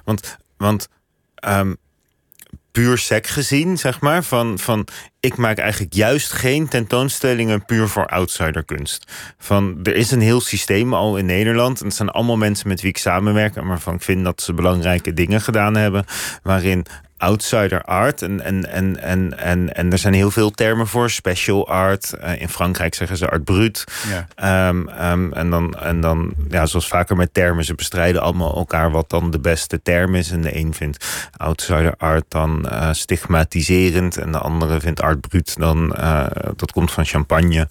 [0.05, 0.89] want want
[1.49, 1.77] um,
[2.73, 4.25] puur sec gezien, zeg maar.
[4.25, 4.87] Van, van
[5.21, 9.13] ik maak eigenlijk juist geen tentoonstellingen puur voor outsiderkunst.
[9.39, 11.81] Van er is een heel systeem al in Nederland.
[11.81, 13.57] En het zijn allemaal mensen met wie ik samenwerk.
[13.57, 16.05] En waarvan ik vind dat ze belangrijke dingen gedaan hebben.
[16.43, 16.87] Waarin
[17.21, 18.23] outsider art.
[18.23, 21.11] En, en, en, en, en, en er zijn heel veel termen voor.
[21.11, 22.13] Special art.
[22.23, 23.85] Uh, in Frankrijk zeggen ze art brut.
[24.37, 24.69] Ja.
[24.69, 28.91] Um, um, en dan, en dan ja, zoals vaker met termen, ze bestrijden allemaal elkaar
[28.91, 30.31] wat dan de beste term is.
[30.31, 34.17] En de een vindt outsider art dan uh, stigmatiserend.
[34.17, 37.69] En de andere vindt art brut dan, uh, dat komt van champagne.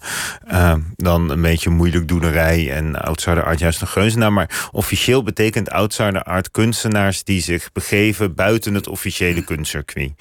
[0.96, 2.72] dan een beetje moeilijk doenerij.
[2.72, 4.34] En outsider art juist een geuzennaam.
[4.34, 10.14] Maar officieel betekent outsider art kunstenaars die zich begeven buiten het officiële kunstcircuit.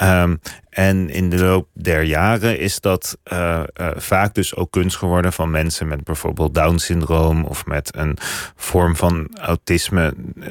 [0.00, 0.40] Um,
[0.78, 5.32] en in de loop der jaren is dat uh, uh, vaak dus ook kunst geworden
[5.32, 8.16] van mensen met bijvoorbeeld Down-syndroom of met een
[8.56, 10.46] vorm van autisme uh,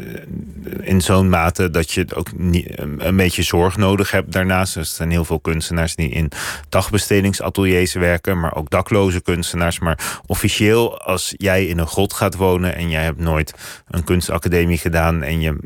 [0.82, 2.30] in zo'n mate dat je ook
[2.98, 4.76] een beetje zorg nodig hebt daarnaast.
[4.76, 6.32] Er zijn heel veel kunstenaars die in
[6.70, 9.80] dagbestedingsateliers werken, maar ook dakloze kunstenaars.
[9.80, 13.54] Maar officieel, als jij in een grot gaat wonen en jij hebt nooit
[13.88, 15.58] een kunstacademie gedaan en je,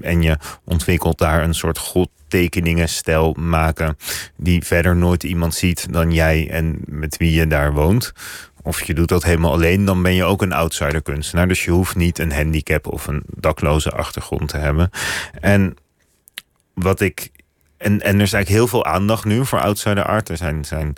[0.00, 3.96] en je ontwikkelt daar een soort god tekeningen, stijl maken
[4.36, 8.12] die verder nooit iemand ziet dan jij en met wie je daar woont.
[8.62, 11.48] Of je doet dat helemaal alleen, dan ben je ook een outsider kunstenaar.
[11.48, 14.90] Dus je hoeft niet een handicap of een dakloze achtergrond te hebben.
[15.40, 15.76] En
[16.74, 17.30] wat ik.
[17.76, 20.28] En, en er is eigenlijk heel veel aandacht nu voor outsider art.
[20.28, 20.92] Er zijn, zijn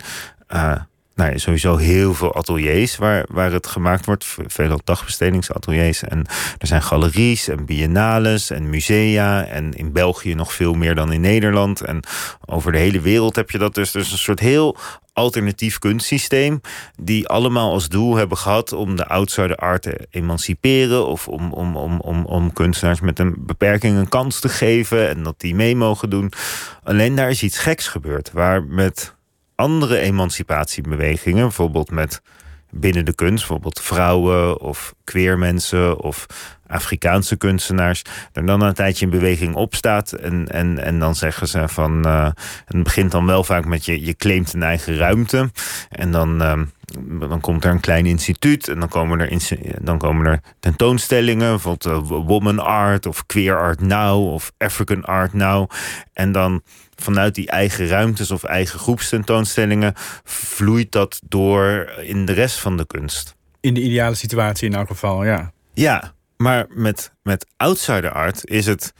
[0.53, 0.75] uh,
[1.19, 4.37] nou, sowieso heel veel ateliers waar, waar het gemaakt wordt.
[4.47, 6.03] Veel dagbestedingsateliers.
[6.03, 6.25] En
[6.57, 9.45] er zijn galeries en biennales en musea.
[9.45, 11.81] En in België nog veel meer dan in Nederland.
[11.81, 11.99] En
[12.45, 13.91] over de hele wereld heb je dat dus.
[13.91, 14.77] Dus een soort heel
[15.13, 16.61] alternatief kunstsysteem.
[17.01, 21.07] Die allemaal als doel hebben gehad om de outsider art te emanciperen.
[21.07, 25.09] Of om, om, om, om, om kunstenaars met een beperking een kans te geven.
[25.09, 26.31] En dat die mee mogen doen.
[26.83, 28.31] Alleen daar is iets geks gebeurd.
[28.31, 29.17] Waar met
[29.59, 32.21] andere emancipatiebewegingen, bijvoorbeeld met
[32.71, 36.25] binnen de kunst, bijvoorbeeld vrouwen of queer mensen of
[36.67, 38.01] Afrikaanse kunstenaars,
[38.33, 40.11] er dan een tijdje in beweging opstaat.
[40.11, 42.07] En, en, en dan zeggen ze van.
[42.07, 42.29] Uh,
[42.65, 45.51] het begint dan wel vaak met je, je claimt een eigen ruimte.
[45.89, 46.41] En dan.
[46.41, 46.61] Uh,
[47.29, 49.37] dan komt er een klein instituut en dan komen er,
[49.81, 55.33] dan komen er tentoonstellingen, bijvoorbeeld uh, Woman Art of Queer Art Now of African Art
[55.33, 55.69] Now.
[56.13, 56.61] En dan
[56.99, 62.85] vanuit die eigen ruimtes of eigen groepstentoonstellingen vloeit dat door in de rest van de
[62.85, 63.35] kunst.
[63.61, 65.51] In de ideale situatie in elk geval, ja.
[65.73, 68.93] Ja, maar met, met outsider art is het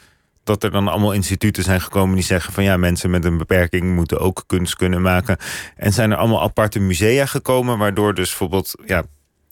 [0.43, 3.95] dat er dan allemaal instituten zijn gekomen die zeggen van ja, mensen met een beperking
[3.95, 5.37] moeten ook kunst kunnen maken.
[5.75, 9.03] En zijn er allemaal aparte musea gekomen, waardoor dus bijvoorbeeld, ja,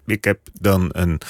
[0.05, 1.21] ik heb dan een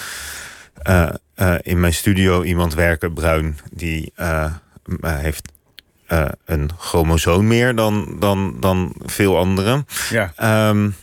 [0.83, 4.53] uh, uh, in mijn studio iemand werken, Bruin, die uh,
[5.01, 5.51] heeft
[6.45, 9.87] een chromosoom meer dan, dan, dan veel anderen.
[10.09, 10.69] Ja.
[10.69, 10.95] Um,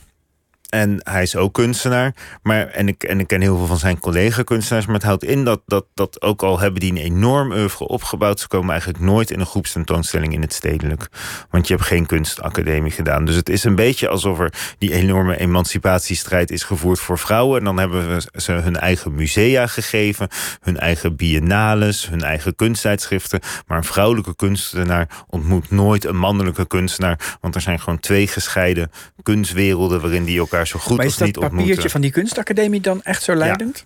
[0.75, 2.15] En hij is ook kunstenaar.
[2.43, 4.87] Maar, en, ik, en ik ken heel veel van zijn collega-kunstenaars.
[4.87, 8.41] Maar het houdt in dat, dat, dat ook al hebben die een enorm oeuvre opgebouwd...
[8.41, 11.09] ze komen eigenlijk nooit in een groepstentoonstelling in het stedelijk.
[11.51, 13.25] Want je hebt geen kunstacademie gedaan.
[13.25, 17.59] Dus het is een beetje alsof er die enorme emancipatiestrijd is gevoerd voor vrouwen.
[17.59, 20.29] En dan hebben we ze hun eigen musea gegeven.
[20.61, 23.41] Hun eigen biennales, hun eigen kunsttijdschriften.
[23.67, 27.37] Maar een vrouwelijke kunstenaar ontmoet nooit een mannelijke kunstenaar.
[27.41, 28.91] Want er zijn gewoon twee gescheiden
[29.23, 30.01] kunstwerelden...
[30.01, 31.51] waarin die elkaar zo goed maar als niet ontmoeten.
[31.51, 33.85] is dat papiertje van die kunstacademie dan echt zo leidend?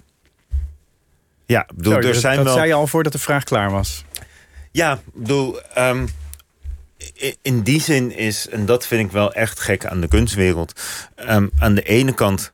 [1.47, 2.55] Ja, bedoel, Sorry, er dat, zijn dat wel...
[2.55, 4.05] zei je al voordat de vraag klaar was.
[4.73, 6.07] Ja, bedoel, ehm,
[7.43, 10.81] in die zin is, en dat vind ik wel echt gek aan de kunstwereld.
[11.15, 12.53] ehm, aan de ene kant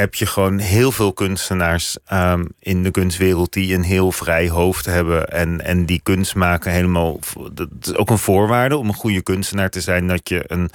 [0.00, 4.84] heb je gewoon heel veel kunstenaars ehm, in de kunstwereld die een heel vrij hoofd
[4.84, 7.18] hebben en, en die kunst maken helemaal.
[7.52, 10.70] Dat is ook een voorwaarde om een goede kunstenaar te zijn dat je, een,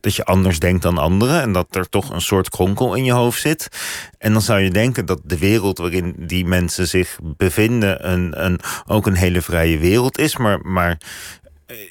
[0.00, 3.12] dat je anders denkt dan anderen en dat er toch een soort kronkel in je
[3.12, 3.68] hoofd zit.
[4.18, 8.60] En dan zou je denken dat de wereld waarin die mensen zich bevinden een, een,
[8.86, 10.60] ook een hele vrije wereld is, maar.
[10.60, 10.98] maar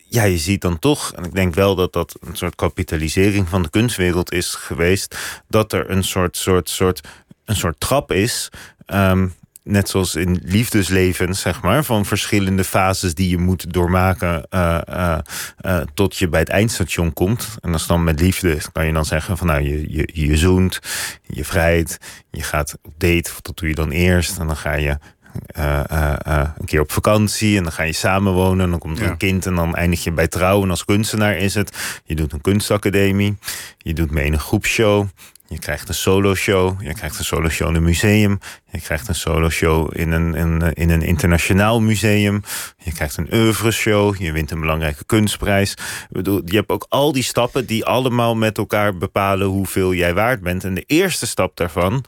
[0.05, 3.61] ja, je ziet dan toch, en ik denk wel dat dat een soort kapitalisering van
[3.63, 7.07] de kunstwereld is geweest, dat er een soort, soort, soort,
[7.45, 8.49] een soort trap is.
[8.85, 9.27] ehm,
[9.69, 15.19] net zoals in liefdeslevens, zeg maar, van verschillende fases die je moet doormaken eh, eh,
[15.57, 17.47] eh, tot je bij het eindstation komt.
[17.61, 20.79] En als dan met liefde kan je dan zeggen van nou, je, je, je zoent,
[21.27, 21.97] je vrijt,
[22.31, 24.39] je gaat op date, dat doe je dan eerst.
[24.39, 24.97] En dan ga je
[25.45, 28.63] eh, eh, eh, een keer op vakantie en dan ga je samenwonen.
[28.65, 29.09] En dan komt er Ja.
[29.11, 30.69] een kind en dan eindig je bij trouwen.
[30.69, 31.99] Als kunstenaar is het.
[32.05, 33.37] Je doet een kunstacademie.
[33.77, 35.07] Je doet mee in een groepshow.
[35.47, 36.81] Je krijgt een solo-show.
[36.81, 38.39] Je krijgt een solo-show in een museum.
[38.71, 42.41] Je krijgt een solo-show in een, in, in een internationaal museum.
[42.77, 44.15] Je krijgt een oeuvre-show.
[44.15, 45.71] Je wint een belangrijke kunstprijs.
[45.71, 45.77] Ik
[46.09, 50.41] bedoel, je hebt ook al die stappen die allemaal met elkaar bepalen hoeveel jij waard
[50.41, 50.63] bent.
[50.63, 52.03] En de eerste stap daarvan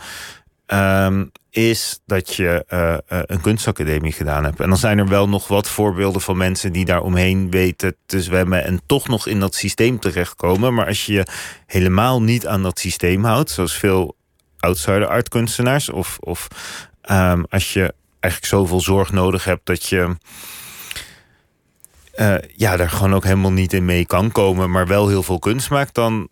[0.65, 4.59] ehm, is dat je eh, eh, een kunstacademie gedaan hebt.
[4.59, 8.21] En dan zijn er wel nog wat voorbeelden van mensen die daar omheen weten te
[8.21, 10.73] zwemmen en toch nog in dat systeem terechtkomen.
[10.73, 11.25] Maar als je je
[11.65, 14.15] helemaal niet aan dat systeem houdt, zoals veel
[14.59, 16.47] outsider art kunstenaars, of, of
[17.01, 20.15] ehm, als je eigenlijk zoveel zorg nodig hebt dat je
[22.11, 25.39] eh, ja, daar gewoon ook helemaal niet in mee kan komen, maar wel heel veel
[25.39, 26.29] kunst maakt, dan,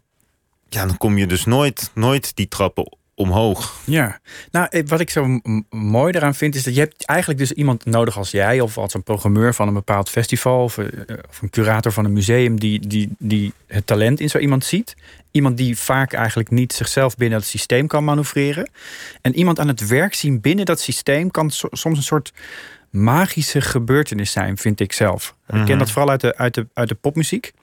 [0.69, 3.75] ja, dan kom je dus nooit, nooit die trappen omhoog.
[3.83, 4.19] Ja,
[4.51, 7.85] nou, eh, wat ik zo mooi eraan vind, is dat je hebt eigenlijk dus iemand
[7.85, 10.85] nodig als jij, of als een programmeur van een bepaald festival, of, eh,
[11.29, 14.95] of een curator van een museum, die, die, die het talent in zo iemand ziet.
[15.31, 18.69] Iemand die vaak eigenlijk niet zichzelf binnen het systeem kan manoeuvreren.
[19.21, 22.33] En iemand aan het werk zien binnen dat systeem kan so- soms een soort
[22.89, 25.35] magische gebeurtenis zijn, vind ik zelf.
[25.53, 27.53] Ik ken dat vooral uit de, uit de, uit de popmuziek.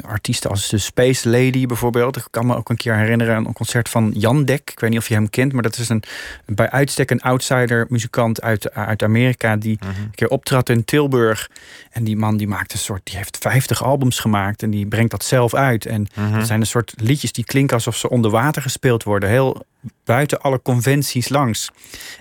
[0.00, 2.16] Artiesten als de Space Lady bijvoorbeeld.
[2.16, 4.70] Ik kan me ook een keer herinneren aan een concert van Jan Dek.
[4.70, 6.02] Ik weet niet of je hem kent, maar dat is een
[6.46, 11.50] bij uitstek een outsider muzikant uit, uit Amerika die een keer optrad in Tilburg.
[11.90, 15.10] En die man die maakt een soort, die heeft 50 albums gemaakt en die brengt
[15.10, 15.86] dat zelf uit.
[15.86, 19.28] En dat zijn een soort liedjes die klinken alsof ze onder water gespeeld worden.
[19.28, 19.64] Heel
[20.04, 21.70] buiten alle conventies langs.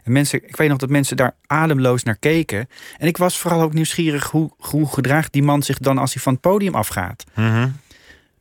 [0.04, 2.70] En mensen, ik weet nog dat mensen daar ademloos naar keken.
[2.98, 6.22] En ik was vooral ook nieuwsgierig hoe, hoe gedraagt die man zich dan als hij
[6.22, 7.15] van het podium afgaat.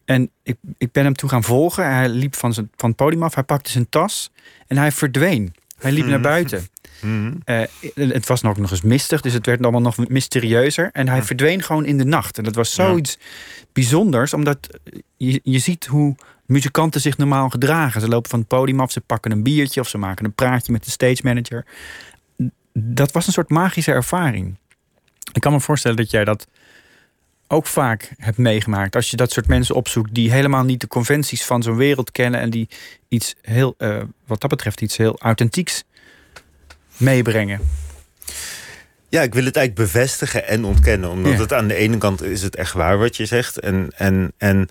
[0.04, 1.94] En ik, ik ben hem toen gaan volgen.
[1.94, 3.34] Hij liep van, zijn, van het podium af.
[3.34, 4.30] Hij pakte zijn tas
[4.66, 5.54] en hij verdween.
[5.78, 6.68] Hij liep naar buiten.
[7.44, 7.62] Eh,
[7.94, 10.90] het was nog, nog eens mistig, dus het werd allemaal nog mysterieuzer.
[10.92, 12.38] En hij verdween gewoon in de nacht.
[12.38, 13.18] En dat was zoiets
[13.72, 14.78] bijzonders, omdat
[15.16, 18.00] je, je ziet hoe muzikanten zich normaal gedragen.
[18.00, 20.72] Ze lopen van het podium af, ze pakken een biertje of ze maken een praatje
[20.72, 21.64] met de stage manager.
[22.72, 24.56] Dat was een soort magische ervaring.
[25.32, 26.46] Ik kan me voorstellen dat jij dat
[27.54, 28.96] ook vaak hebt meegemaakt.
[28.96, 32.40] Als je dat soort mensen opzoekt die helemaal niet de conventies van zo'n wereld kennen
[32.40, 32.68] en die
[33.08, 35.84] iets heel, eh, wat dat betreft, iets heel authentieks
[36.96, 37.60] meebrengen.
[39.08, 41.10] Ja, ik wil het eigenlijk bevestigen en ontkennen.
[41.10, 41.38] Omdat Ja.
[41.38, 43.58] het aan de ene kant is het echt waar wat je zegt.
[43.60, 44.68] En, en, en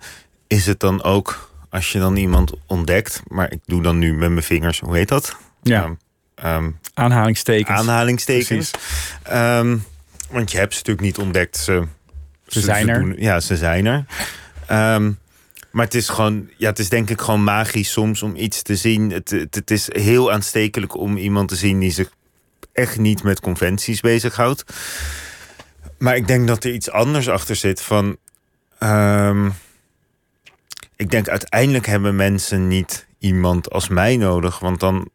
[0.47, 3.21] is het dan ook, als je dan iemand ontdekt...
[3.27, 5.35] maar ik doe dan nu met mijn vingers, hoe heet dat?
[5.61, 5.83] Ja.
[5.83, 5.93] Ehm,
[6.35, 7.79] ehm, Aanhalingstekens.
[7.79, 8.71] aanhalingstekens.
[9.23, 9.77] Ehm,
[10.29, 11.57] want je hebt ze natuurlijk niet ontdekt.
[11.57, 11.83] Ze,
[12.53, 12.99] Ze zijn er.
[12.99, 14.05] doen- ja, ze zijn er.
[14.67, 15.11] Ehm,
[15.71, 18.75] maar het is gewoon, ja, het is denk ik gewoon magisch soms om iets te
[18.75, 19.11] zien.
[19.11, 22.09] Het, het, het is heel aanstekelijk om iemand te zien die zich
[22.73, 24.63] echt niet met conventies bezighoudt.
[25.97, 28.17] Maar ik denk dat er iets anders achter zit van.
[28.79, 29.49] ehm,
[30.95, 35.09] ik denk uiteindelijk hebben mensen niet iemand als mij nodig, want dan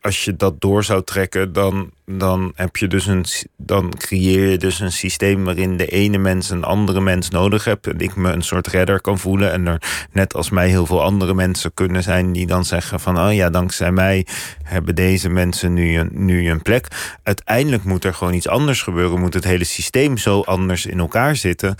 [0.00, 3.24] als je dat door zou trekken, dan, dan heb je dus een.
[3.56, 7.86] Dan creëer je dus een systeem waarin de ene mens een andere mens nodig hebt.
[7.86, 9.52] En ik me een soort redder kan voelen.
[9.52, 13.18] En er net als mij heel veel andere mensen kunnen zijn die dan zeggen van
[13.18, 14.26] oh ja, dankzij mij
[14.62, 17.16] hebben deze mensen nu een, nu een plek.
[17.22, 19.20] Uiteindelijk moet er gewoon iets anders gebeuren.
[19.20, 21.74] Moet het hele systeem zo anders in elkaar zitten.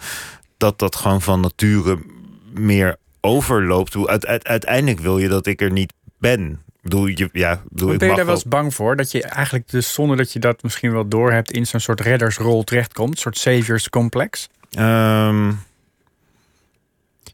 [0.57, 1.99] Dat dat gewoon van nature
[2.53, 3.97] meer overloopt.
[4.43, 6.67] Uiteindelijk wil je dat ik er niet ben.
[6.83, 8.97] Je, ja, bedoel, ben je daar wel eens bang voor?
[8.97, 11.51] Dat je eigenlijk dus zonder dat je dat misschien wel door hebt...
[11.51, 13.11] in zo'n soort reddersrol terechtkomt?
[13.11, 14.49] Een soort saviors complex?
[14.79, 15.61] Um,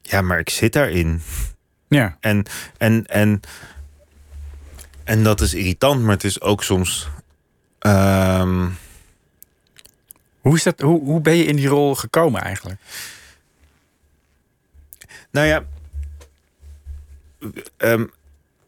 [0.03, 1.23] ja, maar ik zit daarin.
[1.89, 2.17] Ja.
[2.21, 2.45] En,
[2.79, 3.41] en, en,
[5.05, 7.09] en dat is irritant, maar het is ook soms...
[7.81, 8.77] Um,
[10.41, 12.81] hoe, is dat, hoe, hoe ben je in die rol gekomen eigenlijk?
[15.31, 15.65] Nou ja...
[17.79, 18.11] Um,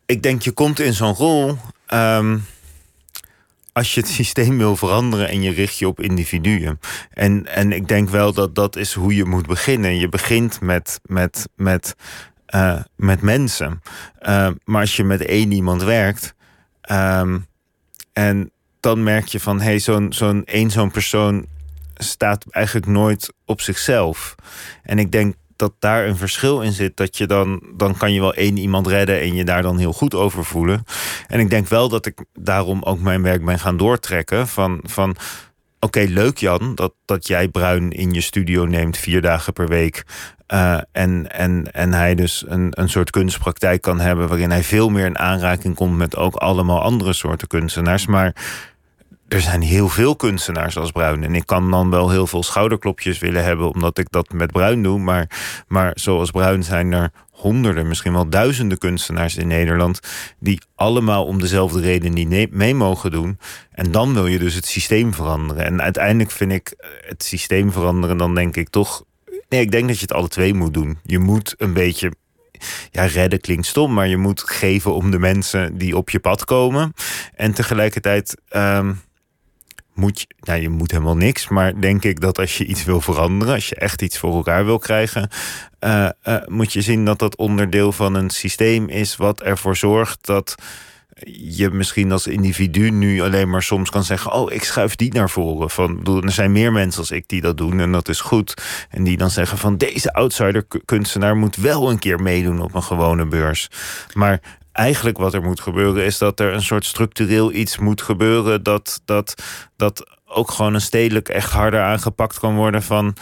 [0.06, 1.58] ik denk, je komt in zo'n rol.
[1.92, 2.44] Um,
[3.72, 6.80] als je het systeem wil veranderen en je richt je op individuen.
[7.10, 9.98] En, en ik denk wel dat dat is hoe je moet beginnen.
[9.98, 11.96] Je begint met, met, met,
[12.54, 13.82] uh, met mensen.
[14.22, 16.34] Uh, maar als je met één iemand werkt.
[16.90, 17.46] Um,
[18.12, 21.46] en dan merk je van, hé, hey, zo'n zo'n één zo'n persoon
[21.94, 24.34] staat eigenlijk nooit op zichzelf.
[24.82, 26.96] En ik denk dat daar een verschil in zit.
[26.96, 29.92] Dat je dan, dan kan je wel één iemand redden en je daar dan heel
[29.92, 30.84] goed over voelen.
[31.26, 34.48] En ik denk wel dat ik daarom ook mijn werk ben gaan doortrekken.
[34.48, 35.16] Van, van
[35.80, 40.04] oké, leuk Jan, dat, dat jij Bruin in je studio neemt vier dagen per week.
[40.52, 44.88] Uh, en, en, en hij dus een, een soort kunstpraktijk kan hebben waarin hij veel
[44.88, 48.06] meer in aanraking komt met ook allemaal andere soorten kunstenaars.
[48.06, 48.34] Maar
[49.28, 51.24] er zijn heel veel kunstenaars als Bruin.
[51.24, 54.82] En ik kan dan wel heel veel schouderklopjes willen hebben, omdat ik dat met Bruin
[54.82, 54.98] doe.
[54.98, 55.30] Maar,
[55.68, 60.00] maar zoals Bruin zijn er honderden, misschien wel duizenden kunstenaars in Nederland.
[60.38, 63.38] die allemaal om dezelfde reden niet mee mogen doen.
[63.70, 65.64] En dan wil je dus het systeem veranderen.
[65.64, 66.74] En uiteindelijk vind ik
[67.06, 69.04] het systeem veranderen, dan denk ik toch.
[69.48, 70.98] Nee, ik denk dat je het alle twee moet doen.
[71.02, 72.12] Je moet een beetje
[72.90, 76.44] ja, redden klinkt stom, maar je moet geven om de mensen die op je pad
[76.44, 76.92] komen.
[77.34, 79.00] En tegelijkertijd um,
[79.96, 81.48] moet je, nou, je moet helemaal niks.
[81.48, 84.64] Maar denk ik dat als je iets wil veranderen, als je echt iets voor elkaar
[84.64, 85.28] wil krijgen,
[85.80, 90.26] uh, uh, moet je zien dat dat onderdeel van een systeem is wat ervoor zorgt
[90.26, 90.54] dat
[91.34, 95.30] je misschien als individu nu alleen maar soms kan zeggen: Oh, ik schuif die naar
[95.30, 95.70] voren.
[95.70, 98.54] Van, er zijn meer mensen als ik die dat doen en dat is goed.
[98.90, 103.26] En die dan zeggen: van deze outsider-kunstenaar moet wel een keer meedoen op een gewone
[103.26, 103.68] beurs.
[104.12, 104.40] Maar
[104.76, 109.00] eigenlijk wat er moet gebeuren is dat er een soort structureel iets moet gebeuren dat,
[109.04, 109.42] dat,
[109.76, 113.16] dat ook gewoon een stedelijk echt harder aangepakt kan worden van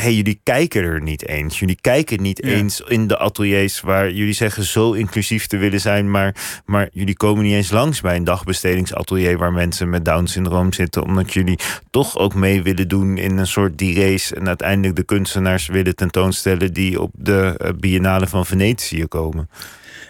[0.00, 1.58] hey, jullie kijken er niet eens.
[1.58, 6.10] Jullie kijken niet eens in de ateliers waar jullie zeggen zo inclusief te willen zijn,
[6.10, 11.02] maar, maar jullie komen niet eens langs bij een dagbestedingsatelier waar mensen met Down-syndroom zitten,
[11.02, 11.58] omdat jullie
[11.90, 16.72] toch ook mee willen doen in een soort race en uiteindelijk de kunstenaars willen tentoonstellen
[16.72, 19.48] die op de eh, Biennale van Venetië komen.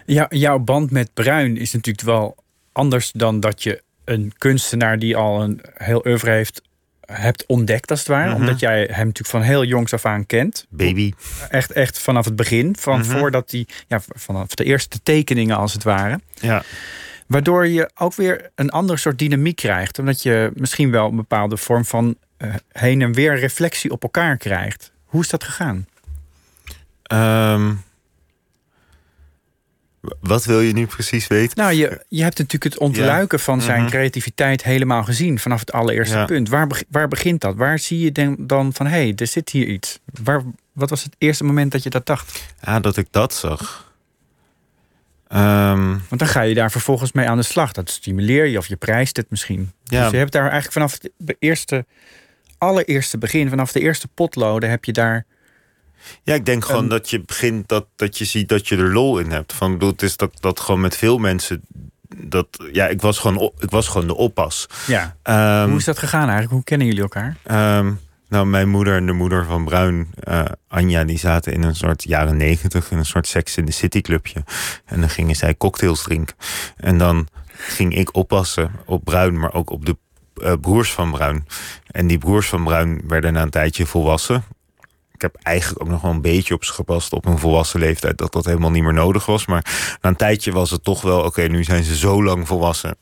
[0.09, 2.35] Ja, jouw band met Bruin is natuurlijk wel
[2.71, 6.61] anders dan dat je een kunstenaar die al een heel oeuvre heeft
[7.05, 8.29] hebt ontdekt, als het ware.
[8.29, 8.39] Mhm.
[8.39, 10.65] Omdat jij hem natuurlijk van heel jongs af aan kent.
[10.69, 11.13] Baby.
[11.49, 12.75] Echt, echt vanaf het begin.
[12.79, 13.17] Van mhm.
[13.17, 16.19] voordat hij, ja, vanaf de eerste tekeningen, als het ware.
[16.33, 16.63] Ja.
[17.27, 19.99] Waardoor je ook weer een andere soort dynamiek krijgt.
[19.99, 24.37] Omdat je misschien wel een bepaalde vorm van uh, heen en weer reflectie op elkaar
[24.37, 24.91] krijgt.
[25.05, 25.87] Hoe is dat gegaan?
[27.13, 27.83] Um,
[30.21, 31.57] wat wil je nu precies weten?
[31.57, 33.89] Nou, je, je hebt natuurlijk het ontluiken van zijn mhm.
[33.89, 36.49] creativiteit helemaal gezien vanaf het allereerste punt.
[36.49, 37.55] Waar, waar begint dat?
[37.55, 39.99] Waar zie je dan van hé, hey, er zit hier iets?
[40.23, 40.43] Waar,
[40.73, 42.43] wat was het eerste moment dat je dat dacht?
[42.61, 43.87] Ja, dat ik dat zag.
[45.33, 47.71] Um, Want dan ga je daar vervolgens mee aan de slag.
[47.71, 49.71] Dat stimuleer je of je prijst het misschien.
[49.83, 50.01] Ja.
[50.01, 51.85] Dus je hebt daar eigenlijk vanaf het eerste,
[52.57, 55.25] allereerste begin, vanaf de eerste potloden, heb je daar
[56.23, 59.19] ja, ik denk gewoon dat je begint dat, dat je ziet dat je er lol
[59.19, 59.53] in hebt.
[59.53, 61.61] Van, bedoel, het is dat, dat gewoon met veel mensen.
[62.15, 64.67] Dat, ja, ik was gewoon, ik was gewoon de oppas.
[64.87, 65.15] Ja.
[65.63, 66.51] Um, Hoe is dat gegaan eigenlijk?
[66.51, 67.37] Hoe kennen jullie elkaar?
[67.77, 71.75] Um, nou, mijn moeder en de moeder van Bruin, uh, Anja, die zaten in een
[71.75, 74.43] soort jaren negentig, in een soort Sex in the City clubje.
[74.85, 76.35] En dan gingen zij cocktails drinken.
[76.77, 79.97] En dan ging ik oppassen op Bruin, maar ook op de
[80.41, 81.47] uh, broers van Bruin.
[81.87, 84.43] En die broers van Bruin werden na een tijdje volwassen
[85.19, 88.17] ik heb eigenlijk ook nog wel een beetje op ze gepast op een volwassen leeftijd.
[88.17, 89.45] Dat dat helemaal niet meer nodig was.
[89.45, 92.95] Maar na een tijdje was het toch wel, oké, nu zijn ze zo lang volwassen.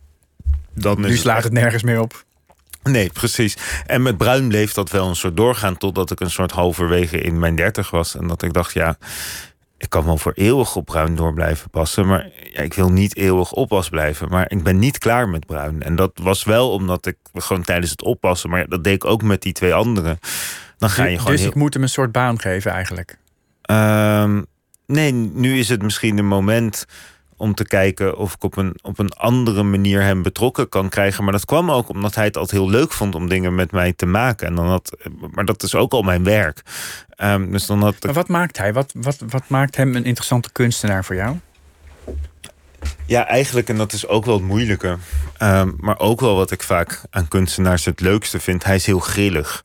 [0.73, 2.25] Dan nu slaat het nergens meer op.
[2.83, 3.57] Nee, precies.
[3.85, 5.77] En met Bruin bleef dat wel een soort doorgaan.
[5.77, 8.15] Totdat ik een soort halverwege in mijn dertig was.
[8.15, 8.97] En dat ik dacht, ja,
[9.77, 12.07] ik kan wel voor eeuwig op bruin door blijven passen.
[12.07, 14.29] Maar ja, ik wil niet eeuwig oppas blijven.
[14.29, 15.83] Maar ik ben niet klaar met bruin.
[15.83, 18.49] En dat was wel omdat ik gewoon tijdens het oppassen.
[18.49, 20.19] Maar dat deed ik ook met die twee anderen.
[20.77, 21.31] Dan ga je gewoon.
[21.31, 23.17] Dus ik moet hem een soort baan geven eigenlijk.
[23.61, 24.41] Ehm,
[24.85, 26.85] nee, nu is het misschien een moment
[27.37, 31.23] om te kijken of ik op een, op een andere manier hem betrokken kan krijgen.
[31.23, 33.93] Maar dat kwam ook omdat hij het altijd heel leuk vond om dingen met mij
[33.93, 34.47] te maken.
[34.47, 34.97] En dan had,
[35.31, 36.61] maar dat is ook al mijn werk.
[37.17, 38.73] Um, dus dan had maar wat maakt hij?
[38.73, 41.37] Wat, wat, wat maakt hem een interessante kunstenaar voor jou?
[43.05, 44.97] Ja, eigenlijk, en dat is ook wel het moeilijke.
[45.41, 48.63] Um, maar ook wel wat ik vaak aan kunstenaars het leukste vind.
[48.63, 49.63] Hij is heel grillig.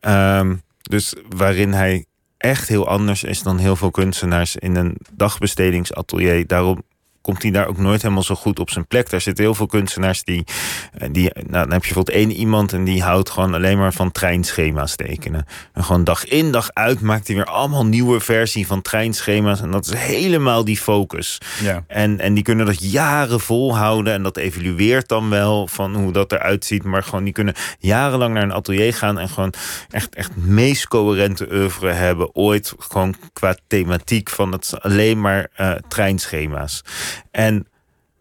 [0.00, 2.04] Um, dus waarin hij
[2.36, 6.46] echt heel anders is dan heel veel kunstenaars in een dagbestedingsatelier.
[6.46, 6.82] Daarom
[7.20, 9.10] komt hij daar ook nooit helemaal zo goed op zijn plek.
[9.10, 10.44] Daar zitten heel veel kunstenaars die.
[10.92, 13.92] Eh, die nou, dan heb je bijvoorbeeld één iemand en die houdt gewoon alleen maar
[13.92, 15.46] van treinschema's tekenen.
[15.72, 19.60] En gewoon dag in, dag uit maakt hij weer allemaal nieuwe versie van treinschema's.
[19.60, 21.38] En dat is helemaal die focus.
[21.62, 21.84] Ja.
[21.86, 24.12] En, en die kunnen dat jaren volhouden.
[24.12, 26.84] En dat evalueert dan wel van hoe dat eruit ziet.
[26.84, 29.52] Maar gewoon die kunnen jarenlang naar een atelier gaan en gewoon
[29.90, 32.34] echt, echt meest coherente oeuvre hebben.
[32.34, 36.82] Ooit gewoon qua thematiek van het alleen maar uh, treinschema's.
[37.30, 37.66] En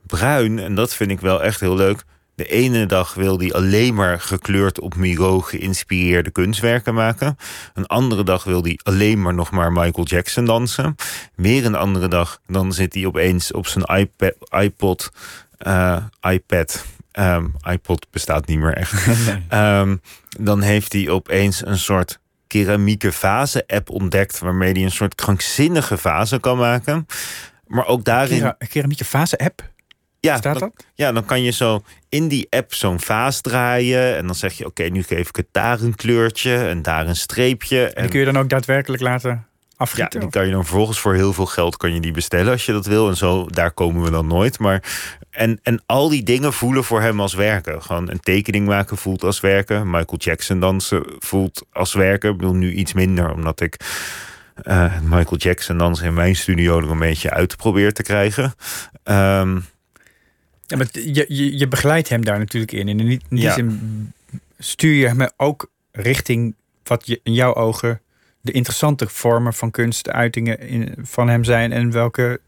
[0.05, 2.05] Bruin, en dat vind ik wel echt heel leuk.
[2.39, 7.37] De ene dag wil hij alleen maar gekleurd op Miro geïnspireerde kunstwerken maken.
[7.73, 10.95] Een andere dag wil hij alleen maar nog maar Michael Jackson dansen.
[11.35, 15.11] Weer een andere dag, dan zit hij opeens op zijn iPad, iPod,
[15.67, 15.97] uh,
[16.29, 16.85] iPad.
[17.13, 19.07] Um, iPod bestaat niet meer echt.
[19.53, 20.01] um,
[20.39, 24.39] dan heeft hij opeens een soort keramieke vase app ontdekt...
[24.39, 27.05] waarmee hij een soort krankzinnige vase kan maken.
[27.69, 28.43] Maar ook daarin.
[28.43, 29.69] Een keramieke fase app.
[30.19, 30.71] Ja, Staat dat?
[30.95, 34.17] ja, dan kan je zo in die app zo'n vaas draaien.
[34.17, 37.15] En dan zeg je: Oké, nu geef ik het daar een kleurtje en daar een
[37.15, 37.85] streepje.
[37.85, 39.47] En, en die kun je dan ook daadwerkelijk laten
[39.77, 40.19] afgieten?
[40.19, 42.65] Ja, die kan je dan vervolgens voor heel veel geld kan je die bestellen als
[42.65, 43.09] je dat wil.
[43.09, 44.59] En zo, daar komen we dan nooit.
[44.59, 44.83] Maar,
[45.31, 47.81] en, en al die dingen voelen voor hem als werken.
[47.81, 49.85] Gewoon een tekening maken voelt als werken.
[49.89, 52.31] Michael Jackson dansen voelt als werken.
[52.31, 53.75] Ik bedoel, nu iets minder, omdat ik
[54.63, 58.43] uh, Michael Jackson dansen in mijn studio er een beetje uit probeert te krijgen.
[59.03, 59.65] Um,
[60.65, 62.87] ja, maar je, je, je, begeleidt hem daar natuurlijk in.
[62.87, 63.53] En in die, ja.
[63.53, 64.13] zin
[64.59, 68.01] stuur je hem ook richting wat je in jouw ogen
[68.41, 72.39] de interessante vormen van kunstuitingen in, van hem zijn en welke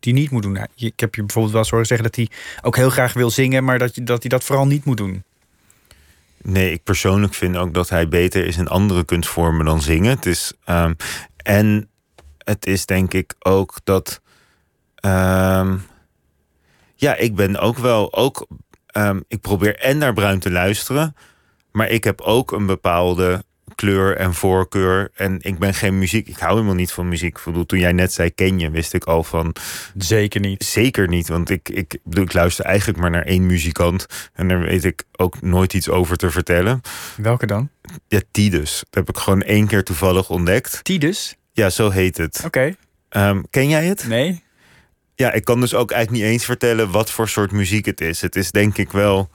[0.00, 0.58] die niet moet doen.
[0.76, 2.28] Ik heb je bijvoorbeeld wel eens horen zeggen dat hij
[2.62, 5.22] ook heel graag wil zingen, maar dat, je, dat hij dat vooral niet moet doen.
[6.42, 10.10] Nee, ik persoonlijk vind ook dat hij beter is in andere kunstvormen dan zingen.
[10.10, 10.96] Het is, um,
[11.44, 11.90] en
[12.38, 14.20] het is denk ik ook dat.
[15.04, 15.86] Um,
[16.94, 18.14] ja, ik ben ook wel.
[18.14, 18.46] Ook,
[18.96, 21.16] um, ik probeer en naar bruin te luisteren.
[21.72, 23.44] Maar ik heb ook een bepaalde
[23.74, 25.10] kleur en voorkeur.
[25.14, 26.28] En ik ben geen muziek.
[26.28, 27.38] Ik hou helemaal niet van muziek.
[27.38, 29.54] Ik toen jij net zei ken je, wist ik al van.
[29.96, 30.64] Zeker niet.
[30.64, 31.28] Zeker niet.
[31.28, 34.06] Want ik, ik, bedoel, ik luister eigenlijk maar naar één muzikant.
[34.32, 36.80] En daar weet ik ook nooit iets over te vertellen.
[37.16, 37.68] Welke dan?
[38.08, 38.78] Ja, Tidus.
[38.90, 40.84] Dat heb ik gewoon één keer toevallig ontdekt.
[40.84, 41.36] Tidus?
[41.52, 42.42] Ja, zo heet het.
[42.44, 42.74] Oké.
[43.10, 43.28] Okay.
[43.30, 44.06] Um, ken jij het?
[44.06, 44.42] Nee.
[45.14, 48.20] Ja, ik kan dus ook eigenlijk niet eens vertellen wat voor soort muziek het is.
[48.20, 49.30] Het is denk ik wel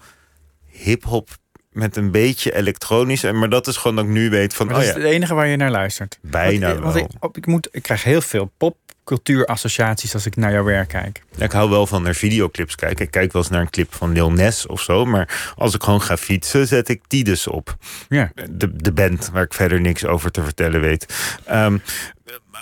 [0.66, 1.30] hip-hop
[1.72, 3.32] met een beetje elektronisch.
[3.32, 4.66] Maar dat is gewoon dat ik nu weet van.
[4.66, 6.20] Maar dat oh is het enige waar je naar luistert.
[6.22, 7.04] Bijna want, wel.
[7.04, 11.24] Ik, ik, moet, ik krijg heel veel popcultuurassociaties als ik naar jouw werk kijk.
[11.36, 13.06] Ja, ik hou wel van naar videoclips kijken.
[13.06, 15.06] Ik kijk wel eens naar een clip van Lil Nes of zo.
[15.06, 17.76] Maar als ik gewoon ga fietsen, zet ik Tidus op.
[18.10, 18.32] Ja.
[18.50, 21.14] De, de band waar ik verder niks over te vertellen weet.
[21.52, 21.82] Um,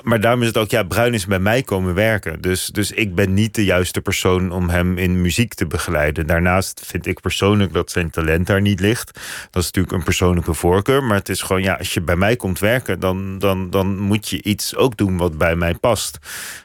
[0.04, 2.42] maar daarom is het ook, ja, Bruin is bij mij komen werken.
[2.42, 6.28] Dus, dus ik ben niet de juiste persoon om hem in muziek te begeleiden.
[6.28, 9.12] Daarnaast vind ik persoonlijk dat zijn talent daar niet ligt.
[9.50, 11.04] Dat is natuurlijk een persoonlijke voorkeur.
[11.04, 14.30] Maar het is gewoon, ja, als je bij mij komt werken, dan, dan, dan moet
[14.30, 16.18] je iets ook doen wat bij mij past.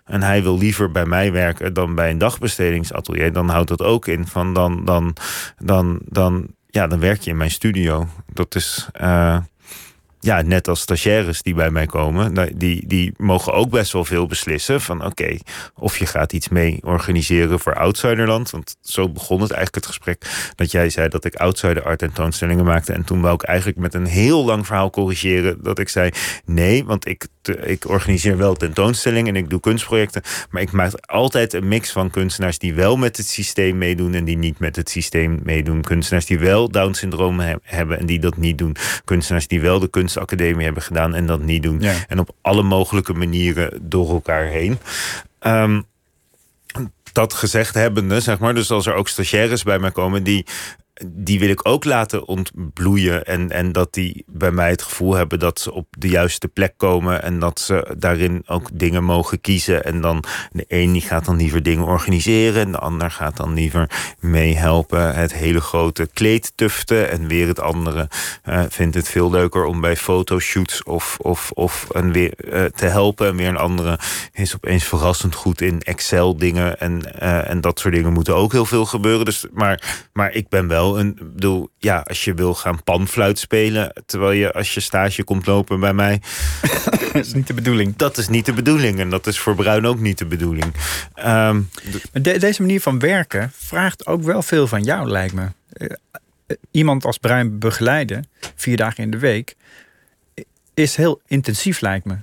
[0.04, 3.32] En hij wil liever bij mij werken dan bij een dagbestedingsatelier.
[3.32, 5.16] Dan houdt dat ook in van dan, dan,
[5.58, 8.08] dan, dan, ja, dan werk je in mijn studio.
[8.32, 8.88] Dat is.
[9.00, 9.36] Uh,
[10.24, 14.04] ja, net als stagiaires die bij mij komen, nou, die, die mogen ook best wel
[14.04, 14.80] veel beslissen.
[14.80, 15.36] Van oké,
[15.74, 18.50] of je gaat iets mee organiseren voor Outsiderland.
[18.50, 20.52] Want zo begon het eigenlijk het gesprek.
[20.54, 22.92] Dat jij zei dat ik Outsider art tentoonstellingen maakte.
[22.92, 25.62] En toen wou ik eigenlijk met een heel lang verhaal corrigeren.
[25.62, 26.10] Dat ik zei
[26.44, 27.26] nee, want ik,
[27.62, 30.22] ik organiseer wel tentoonstellingen en ik doe kunstprojecten.
[30.50, 34.24] Maar ik maak altijd een mix van kunstenaars die wel met het systeem meedoen en
[34.24, 35.82] die niet met het systeem meedoen.
[35.82, 38.76] Kunstenaars die wel Down syndroom hebben en die dat niet doen.
[39.04, 41.82] Kunstenaars die wel de kunst academie hebben gedaan en dat niet doen.
[42.08, 44.78] En op alle mogelijke manieren door elkaar heen.
[45.40, 45.84] Um,
[47.12, 50.46] dat gezegd hebbende, zeg maar, dus als er ook stagiaires bij mij komen die
[51.06, 53.24] die wil ik ook laten ontbloeien.
[53.24, 56.74] En, en dat die bij mij het gevoel hebben dat ze op de juiste plek
[56.76, 57.22] komen.
[57.22, 59.84] En dat ze daarin ook dingen mogen kiezen.
[59.84, 62.62] En dan de een die gaat dan liever dingen organiseren.
[62.62, 65.14] En de ander gaat dan liever meehelpen.
[65.14, 67.10] Het hele grote kleed tuften.
[67.10, 68.08] En weer het andere
[68.48, 72.86] uh, vindt het veel leuker om bij fotoshoots of, of, of een weer, uh, te
[72.86, 73.26] helpen.
[73.26, 73.98] En weer een andere
[74.32, 76.80] is opeens verrassend goed in Excel dingen.
[76.80, 79.24] En, uh, en dat soort dingen moeten ook heel veel gebeuren.
[79.24, 81.18] Dus, maar, maar ik ben wel een.
[81.20, 83.92] Bedoel, ja, als je wil gaan panfluit spelen.
[84.06, 86.20] Terwijl je als je stage komt lopen bij mij.
[87.12, 87.96] dat is niet de bedoeling.
[87.96, 88.98] Dat is niet de bedoeling.
[88.98, 90.74] En dat is voor Bruin ook niet de bedoeling.
[91.26, 91.68] Um,
[92.12, 95.46] de, deze manier van werken vraagt ook wel veel van jou, lijkt me.
[96.70, 99.54] Iemand als Bruin begeleiden, vier dagen in de week,
[100.74, 102.16] is heel intensief, lijkt me.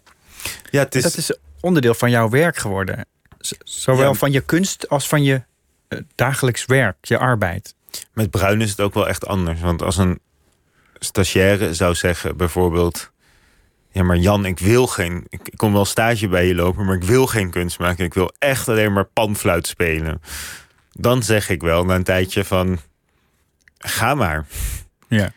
[0.72, 1.04] Ja, het is...
[1.04, 3.06] Dat is onderdeel van jouw werk geworden.
[3.64, 4.14] Zowel ja.
[4.14, 5.42] van je kunst als van je
[6.16, 7.76] dagelijks werk, je arbeid.
[8.14, 9.62] Met Bruin is het ook wel echt anders.
[9.62, 10.20] Want als een
[11.00, 13.12] stagiaire zou zeggen, bijvoorbeeld.
[13.92, 15.26] Ja, maar Jan, ik wil geen.
[15.30, 18.06] Ik, kom wel stage bij je lopen, maar ik wil geen kunst maken.
[18.06, 20.22] Ik wil echt alleen maar panfluit spelen.
[20.92, 22.80] Dan zeg ik wel na een tijdje van.
[23.78, 24.46] Ga maar.
[25.08, 25.32] Ja.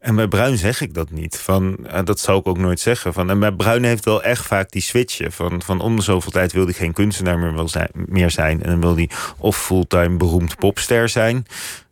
[0.00, 1.38] En bij Bruin zeg ik dat niet.
[1.38, 3.12] Van, uh, dat zou ik ook nooit zeggen.
[3.12, 5.32] Van, en bij Bruin heeft wel echt vaak die switchen.
[5.32, 8.62] Van, van om de zoveel tijd wil hij geen kunstenaar meer, wil zijn, meer zijn.
[8.62, 11.46] En dan wil hij of fulltime beroemd popster zijn.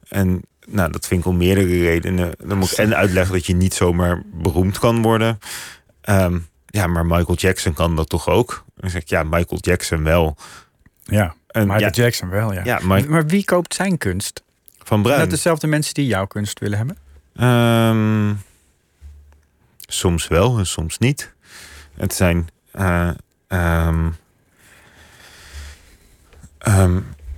[0.09, 2.32] En nou, dat vind ik om meerdere redenen.
[2.44, 5.38] Dan moet ik en uitleggen dat je niet zomaar beroemd kan worden.
[6.09, 8.64] Um, ja, maar Michael Jackson kan dat toch ook?
[8.76, 10.36] Dan zeg ik, ja, Michael Jackson wel.
[11.04, 12.64] Ja, en, Michael ja, Jackson wel, ja.
[12.64, 14.42] ja maar, maar wie koopt zijn kunst?
[14.78, 15.18] Van Bruin.
[15.18, 16.96] Net dezelfde mensen die jouw kunst willen hebben?
[17.41, 18.41] Um,
[19.86, 21.34] soms wel en soms niet.
[21.95, 22.49] Het zijn.
[22.74, 23.11] Uh,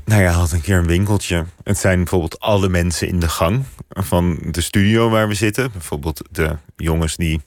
[0.05, 1.45] nou ja, had een keer een winkeltje.
[1.65, 5.73] Het zijn bijvoorbeeld alle mensen in de gang van de studio waar we zitten.
[5.73, 7.41] Bijvoorbeeld de jongens die.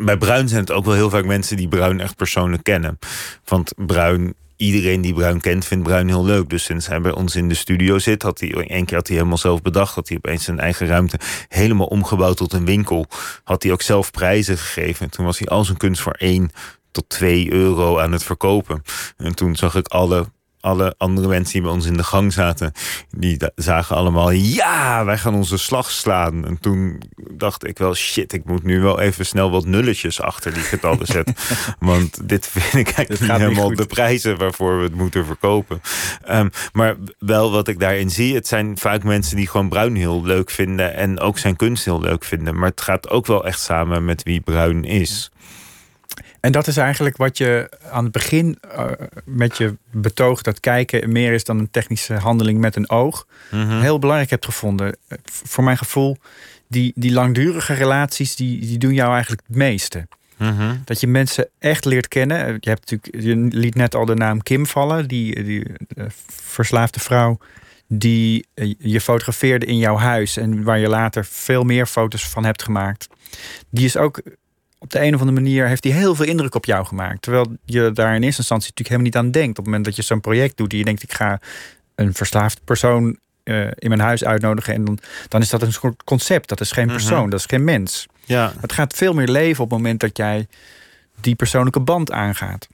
[0.00, 2.98] Bij Bruin zijn het ook wel heel vaak mensen die Bruin echt persoonlijk kennen.
[3.44, 6.48] Want Bruin iedereen die Bruin kent, vindt Bruin heel leuk.
[6.48, 9.16] Dus sinds hij bij ons in de studio zit, had hij één keer had hij
[9.16, 9.94] helemaal zelf bedacht.
[9.94, 13.06] Dat hij opeens zijn eigen ruimte helemaal omgebouwd tot een winkel.
[13.44, 15.04] Had hij ook zelf prijzen gegeven.
[15.04, 16.50] En toen was hij al zijn kunst voor 1
[16.90, 18.82] tot 2 euro aan het verkopen.
[19.16, 20.26] En toen zag ik alle
[20.60, 22.72] alle andere mensen die bij ons in de gang zaten,
[23.10, 26.46] die zagen allemaal, ja, wij gaan onze slag slaan.
[26.46, 30.54] En toen dacht ik wel, shit, ik moet nu wel even snel wat nulletjes achter
[30.54, 31.34] die getallen zetten.
[31.78, 35.80] Want dit vind ik eigenlijk niet helemaal de prijzen waarvoor we het moeten verkopen.
[36.30, 40.24] Um, maar wel wat ik daarin zie, het zijn vaak mensen die gewoon Bruin heel
[40.24, 42.58] leuk vinden en ook zijn kunst heel leuk vinden.
[42.58, 45.30] Maar het gaat ook wel echt samen met wie Bruin is.
[46.40, 48.84] En dat is eigenlijk wat je aan het begin uh,
[49.24, 53.68] met je betoog dat kijken meer is dan een technische handeling met een oog, mm
[53.68, 53.80] -hmm.
[53.80, 54.96] heel belangrijk hebt gevonden.
[55.24, 56.16] Voor mijn gevoel,
[56.68, 60.06] die, die langdurige relaties, die, die doen jou eigenlijk het meeste.
[60.36, 60.82] Mm -hmm.
[60.84, 62.56] Dat je mensen echt leert kennen.
[62.60, 65.66] Je, hebt natuurlijk, je liet net al de naam Kim vallen, die, die
[66.28, 67.38] verslaafde vrouw
[67.92, 68.46] die
[68.78, 73.08] je fotografeerde in jouw huis en waar je later veel meer foto's van hebt gemaakt.
[73.70, 74.22] Die is ook
[74.80, 77.22] op de een of andere manier heeft hij heel veel indruk op jou gemaakt.
[77.22, 79.50] Terwijl je daar in eerste instantie natuurlijk helemaal niet aan denkt.
[79.50, 81.40] Op het moment dat je zo'n project doet, die je denkt, ik ga
[81.94, 84.74] een verslaafd persoon uh, in mijn huis uitnodigen.
[84.74, 86.48] En dan, dan is dat een soort concept.
[86.48, 87.30] Dat is geen persoon, mm -hmm.
[87.30, 88.06] dat is geen mens.
[88.24, 88.52] Ja.
[88.60, 90.46] Het gaat veel meer leven op het moment dat jij
[91.20, 92.68] die persoonlijke band aangaat.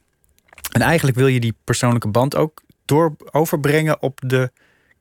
[0.72, 4.50] En eigenlijk wil je die persoonlijke band ook door overbrengen op de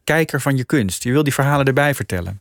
[0.04, 1.04] kijker van je kunst.
[1.04, 2.40] Je wil die verhalen erbij vertellen.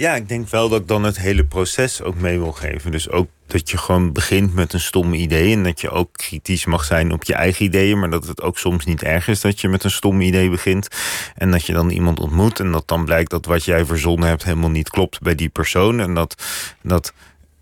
[0.00, 2.90] Ja, ik denk wel dat ik dan het hele proces ook mee wil geven.
[2.90, 5.52] Dus ook dat je gewoon begint met een stom idee.
[5.52, 7.98] En dat je ook kritisch mag zijn op je eigen ideeën.
[7.98, 10.88] Maar dat het ook soms niet erg is dat je met een stom idee begint.
[11.34, 12.60] En dat je dan iemand ontmoet.
[12.60, 16.00] En dat dan blijkt dat wat jij verzonnen hebt helemaal niet klopt bij die persoon.
[16.00, 16.42] En dat,
[16.82, 17.12] dat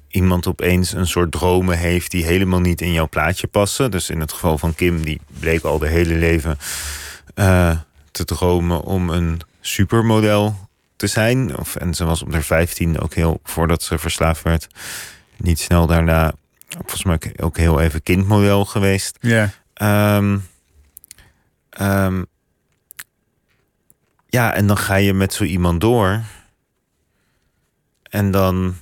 [0.08, 3.90] iemand opeens een soort dromen heeft die helemaal niet in jouw plaatje passen.
[3.90, 6.58] Dus in het geval van Kim, die bleek al de hele leven
[7.34, 7.76] uh,
[8.10, 10.67] te dromen om een supermodel
[10.98, 11.58] te zijn.
[11.58, 14.66] Of, en ze was op haar 15 ook heel, voordat ze verslaafd werd,
[15.36, 16.32] niet snel daarna,
[16.68, 19.18] volgens mij ook heel even kindmodel geweest.
[19.20, 19.50] Ja.
[20.16, 20.48] Um,
[21.80, 22.26] um,
[24.28, 26.22] ja, en dan ga je met zo iemand door.
[28.02, 28.74] En dan.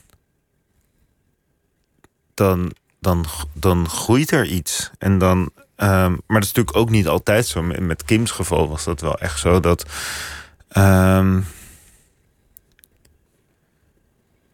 [2.34, 4.90] Dan, dan, dan groeit er iets.
[4.98, 5.38] En dan.
[5.38, 7.62] Um, maar dat is natuurlijk ook niet altijd zo.
[7.62, 9.90] Met Kims geval was dat wel echt zo dat.
[10.76, 11.46] Um,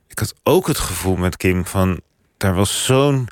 [0.08, 2.00] ik had ook het gevoel met Kim van
[2.36, 3.28] daar was zo'n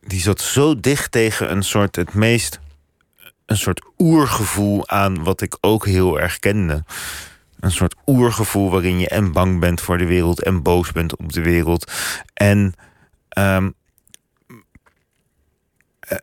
[0.00, 2.60] die zat zo dicht tegen een soort het meest
[3.46, 6.84] een soort oergevoel aan wat ik ook heel erg kende.
[7.60, 11.32] Een soort oergevoel waarin je en bang bent voor de wereld en boos bent op
[11.32, 11.92] de wereld.
[12.34, 12.74] En
[13.28, 13.66] eh,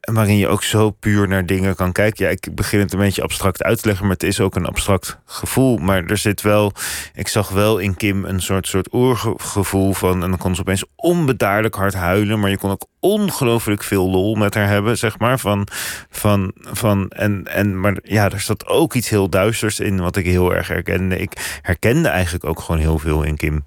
[0.01, 2.25] waarin je ook zo puur naar dingen kan kijken.
[2.25, 4.65] Ja, ik begin het een beetje abstract uit te leggen, maar het is ook een
[4.65, 5.77] abstract gevoel.
[5.77, 6.71] Maar er zit wel,
[7.13, 10.23] ik zag wel in Kim een soort, soort oergevoel van.
[10.23, 14.35] En dan kon ze opeens onbedaarlijk hard huilen, maar je kon ook ongelooflijk veel lol
[14.35, 15.39] met haar hebben, zeg maar.
[15.39, 15.67] Van,
[16.09, 20.25] van, van, en, en, maar ja, er zat ook iets heel duisters in, wat ik
[20.25, 21.17] heel erg herkende.
[21.17, 23.65] Ik herkende eigenlijk ook gewoon heel veel in Kim.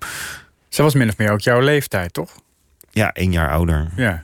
[0.69, 2.31] Ze was min of meer ook jouw leeftijd, toch?
[2.91, 3.91] Ja, één jaar ouder.
[3.97, 4.23] Ja.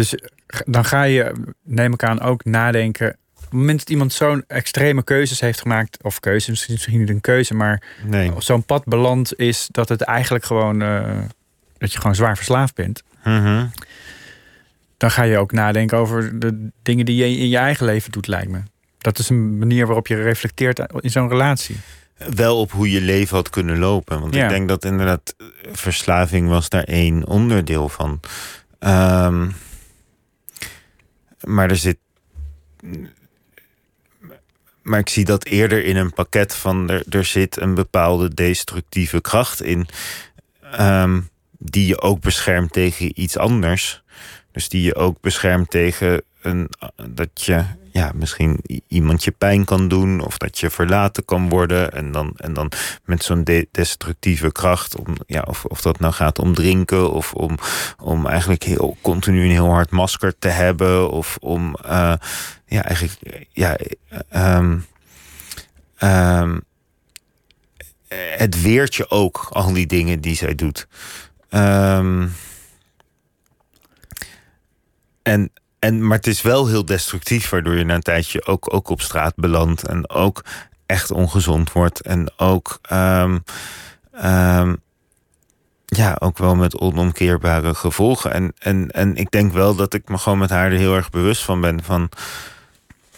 [0.00, 0.14] Dus
[0.66, 1.32] dan ga je,
[1.64, 3.08] neem ik aan, ook nadenken.
[3.36, 7.20] Op het moment dat iemand zo'n extreme keuzes heeft gemaakt, of keuze, misschien niet een
[7.20, 8.32] keuze, maar Nee.
[8.38, 11.18] zo'n pad beland is dat het eigenlijk gewoon, eh,
[11.78, 13.02] dat je gewoon zwaar verslaafd bent.
[13.24, 13.66] Mhm.
[14.96, 18.26] Dan ga je ook nadenken over de dingen die je in je eigen leven doet,
[18.26, 18.60] lijkt me.
[18.98, 21.76] Dat is een manier waarop je reflecteert in zo'n relatie.
[22.34, 24.20] wel op hoe je leven had kunnen lopen.
[24.20, 24.42] Want Ja.
[24.44, 28.20] ik denk dat inderdaad eh, verslaving was daar één onderdeel van.
[28.78, 29.48] Ehm,
[31.44, 31.98] maar er zit.
[34.82, 39.62] Maar ik zie dat eerder in een pakket van er, zit een bepaalde destructieve kracht
[39.62, 39.88] in.
[40.60, 41.20] ehm,
[41.58, 44.02] die je ook beschermt tegen iets anders.
[44.52, 46.70] Dus die je ook beschermt tegen een,
[47.10, 50.20] dat je ja, misschien iemand je pijn kan doen.
[50.20, 51.92] Of dat je verlaten kan worden.
[51.92, 52.72] En dan, en dan
[53.04, 54.96] met zo'n de- destructieve kracht.
[54.96, 57.12] Om, ja, of, of dat nou gaat om drinken.
[57.12, 57.58] Of om,
[57.98, 61.10] om eigenlijk heel continu een heel hard masker te hebben.
[61.10, 62.14] Of om eh,
[62.66, 64.78] ja, eigenlijk ja, eh, ehm,
[65.96, 66.58] ehm,
[68.36, 70.88] het weert je ook, al die dingen die zij doet.
[71.48, 72.28] Ehm,
[75.22, 78.88] en, en, maar het is wel heel destructief, waardoor je na een tijdje ook, ook
[78.88, 79.82] op straat belandt.
[79.86, 80.44] En ook
[80.86, 82.00] echt ongezond wordt.
[82.00, 83.38] En ook, ehm,
[84.12, 84.74] ehm,
[85.86, 88.32] ja, ook wel met onomkeerbare gevolgen.
[88.32, 91.10] En, en, en ik denk wel dat ik me gewoon met haar er heel erg
[91.10, 91.82] bewust van ben.
[91.84, 92.08] Van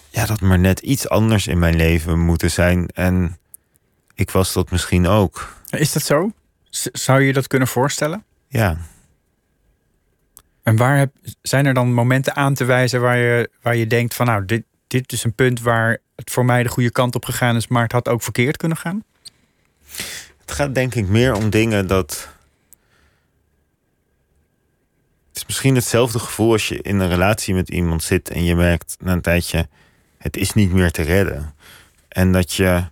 [0.09, 2.89] ja, dat maar net iets anders in mijn leven moeten zijn.
[2.89, 3.39] En
[4.15, 5.55] ik was dat misschien ook.
[5.71, 6.33] Is dat zo?
[6.71, 8.25] Z- Zou je je dat kunnen voorstellen?
[8.49, 8.77] Ja.
[10.63, 14.15] En waar heb, zijn er dan momenten aan te wijzen waar je, waar je denkt
[14.15, 17.25] van nou, dit, dit is een punt waar het voor mij de goede kant op
[17.25, 19.05] gegaan is, maar het had ook verkeerd kunnen gaan?
[20.41, 22.29] Het gaat denk ik meer om dingen dat.
[25.29, 28.57] Het is misschien hetzelfde gevoel als je in een relatie met iemand zit en je
[28.57, 29.69] merkt na een tijdje:
[30.19, 31.55] het is niet meer te redden.
[32.09, 32.85] En dat je.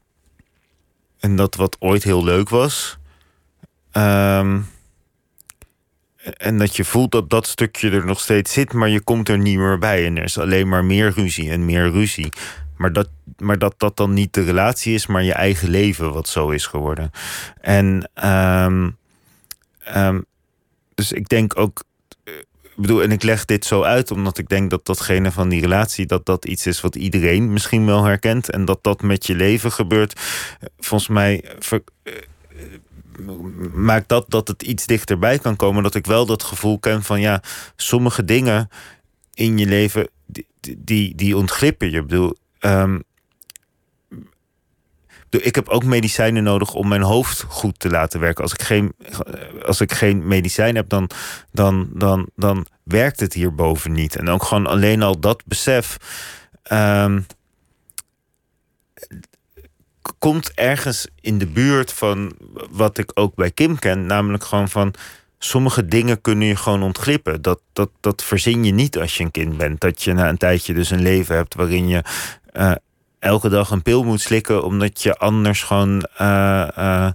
[1.18, 2.98] En dat wat ooit heel leuk was.
[3.92, 4.60] ehm,
[6.36, 9.38] en dat je voelt dat dat stukje er nog steeds zit, maar je komt er
[9.38, 10.06] niet meer bij.
[10.06, 12.28] En er is alleen maar meer ruzie en meer ruzie.
[12.76, 13.08] Maar dat,
[13.38, 16.66] maar dat dat dan niet de relatie is, maar je eigen leven wat zo is
[16.66, 17.10] geworden.
[17.60, 18.90] En ehm,
[19.84, 20.20] ehm,
[20.94, 21.84] dus ik denk ook.
[22.24, 25.48] eh, Ik bedoel, en ik leg dit zo uit omdat ik denk dat datgene van
[25.48, 28.50] die relatie, dat dat iets is wat iedereen misschien wel herkent.
[28.50, 30.12] En dat dat met je leven gebeurt.
[30.60, 31.44] Eh, Volgens mij
[32.02, 32.12] eh,
[33.74, 35.82] maakt dat dat het iets dichterbij kan komen.
[35.82, 37.42] Dat ik wel dat gevoel ken van ja,
[37.76, 38.68] sommige dingen
[39.34, 40.08] in je leven,
[40.60, 42.34] die, die, ontglippen je.
[42.58, 42.94] Ehm,
[45.08, 48.42] ik bedoel, ik heb ook medicijnen nodig om mijn hoofd goed te laten werken.
[48.42, 48.94] Als ik geen,
[49.66, 51.10] als ik geen medicijn heb, dan,
[51.52, 54.16] dan, dan, dan werkt het hierboven niet.
[54.16, 55.96] En ook gewoon alleen al dat besef.
[56.62, 57.20] ehm,
[60.20, 62.32] komt ergens in de buurt van
[62.70, 64.06] wat ik ook bij Kim ken.
[64.06, 64.94] Namelijk gewoon van
[65.38, 67.42] sommige dingen kunnen je gewoon ontglippen.
[67.42, 69.80] Dat, dat, dat verzin je niet als je een kind bent.
[69.80, 72.02] Dat je na een tijdje dus een leven hebt waarin je
[72.52, 72.72] eh,
[73.18, 77.10] elke dag een pil moet slikken, omdat je anders gewoon eh, eh,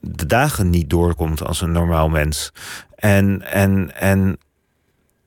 [0.00, 2.52] de dagen niet doorkomt als een normaal mens.
[2.94, 4.38] En, en, en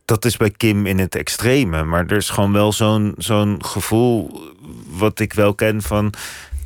[0.05, 1.83] dat is bij Kim in het extreme.
[1.83, 4.41] Maar er is gewoon wel zo'n zo'n gevoel
[4.87, 6.13] wat ik wel ken van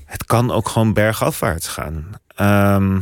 [0.07, 2.09] het kan ook gewoon bergafwaarts gaan.
[2.27, 2.99] Ehm,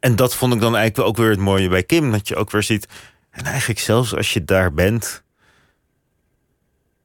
[0.00, 2.10] en dat vond ik dan eigenlijk ook weer het mooie bij Kim.
[2.10, 2.88] Dat je ook weer ziet.
[3.30, 5.22] En eigenlijk zelfs als je daar bent,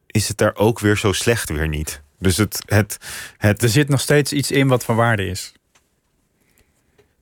[0.08, 2.02] is het daar ook weer zo slecht weer niet.
[2.20, 2.98] Dus het, het,
[3.38, 5.54] het Er zit nog steeds iets in wat van waarde is.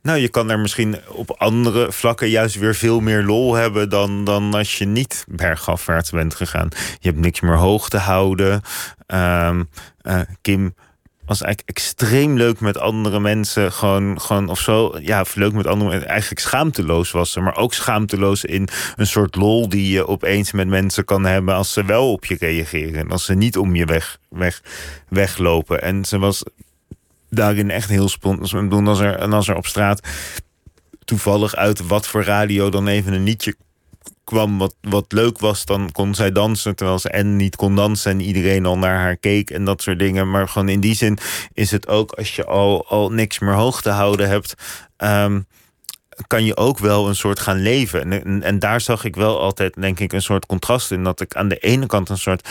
[0.01, 4.23] Nou, je kan er misschien op andere vlakken juist weer veel meer lol hebben dan,
[4.23, 6.69] dan als je niet bergafwaarts bent gegaan.
[6.99, 8.61] Je hebt niks meer hoog te houden.
[9.07, 9.63] Ehm,
[10.01, 10.73] eh, Kim
[11.25, 13.71] was eigenlijk extreem leuk met andere mensen.
[13.71, 14.97] Gewoon, gewoon of zo.
[14.99, 16.09] Ja, leuk met andere mensen.
[16.09, 17.39] Eigenlijk schaamteloos was ze.
[17.39, 21.55] Maar ook schaamteloos in een soort lol die je opeens met mensen kan hebben.
[21.55, 22.99] als ze wel op je reageren.
[22.99, 24.61] En als ze niet om je weg, weg,
[25.09, 25.81] weglopen.
[25.81, 26.43] En ze was
[27.31, 28.87] daarin echt heel spontaan.
[28.87, 30.07] Als er, en als er op straat
[31.05, 33.55] toevallig uit wat voor radio dan even een liedje
[34.23, 36.75] kwam wat, wat leuk was, dan kon zij dansen.
[36.75, 39.99] Terwijl ze en niet kon dansen en iedereen al naar haar keek en dat soort
[39.99, 40.29] dingen.
[40.29, 41.17] Maar gewoon in die zin
[41.53, 44.53] is het ook als je al, al niks meer hoog te houden hebt.
[44.97, 45.41] Ehm,
[46.27, 48.01] kan je ook wel een soort gaan leven.
[48.01, 51.03] En, en, en, daar zag ik wel altijd, denk ik, een soort contrast in.
[51.03, 52.49] Dat ik aan de ene kant een soort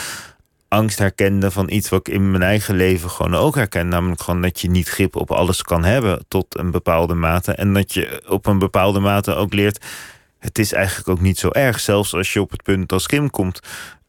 [0.70, 3.88] angst herkende van iets wat ik in mijn eigen leven gewoon ook herken.
[3.88, 7.52] Namelijk gewoon dat je niet grip op alles kan hebben tot een bepaalde mate.
[7.52, 9.84] En dat je op een bepaalde mate ook leert
[10.40, 11.80] het is eigenlijk ook niet zo erg.
[11.80, 13.60] Zelfs als je op het punt als Kim komt.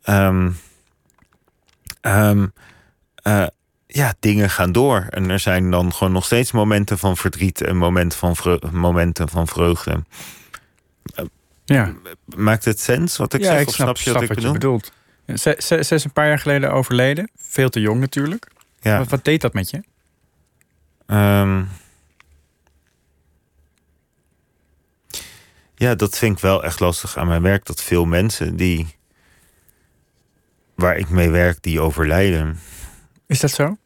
[0.04, 0.56] Um,
[3.88, 5.06] ja, dingen gaan door.
[5.10, 9.48] En er zijn dan gewoon nog steeds momenten van verdriet en momenten van, momenten van
[9.48, 10.04] vreugde.
[11.66, 11.94] Ja.
[12.36, 13.62] Maakt het sens wat ik ja, zeg?
[13.62, 14.46] Ik snap, snap, wat, ik bedoel?
[14.46, 14.92] je bedoelt.
[15.38, 17.30] Ze, is een paar jaar geleden overleden.
[17.36, 18.48] Veel te jong natuurlijk.
[18.80, 18.98] Ja.
[18.98, 19.84] Wat, wat deed dat met je?
[21.08, 21.70] Um,
[25.82, 27.66] Ja, dat vind ik wel echt lastig aan mijn werk.
[27.66, 28.96] Dat veel mensen die
[30.76, 32.60] waar ik mee werk, die overlijden.
[33.28, 33.78] Is dat zo?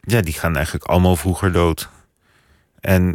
[0.00, 1.88] Ja, die gaan eigenlijk allemaal vroeger dood.
[2.80, 3.14] En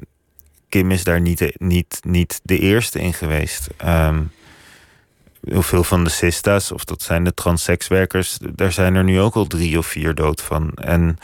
[0.69, 3.67] Kim is daar niet, niet, niet de eerste in geweest.
[3.86, 4.32] Um,
[5.43, 9.35] heel veel van de sista's, of dat zijn de transsekswerkers, daar zijn er nu ook
[9.35, 10.71] al drie of vier dood van.
[10.73, 11.17] En,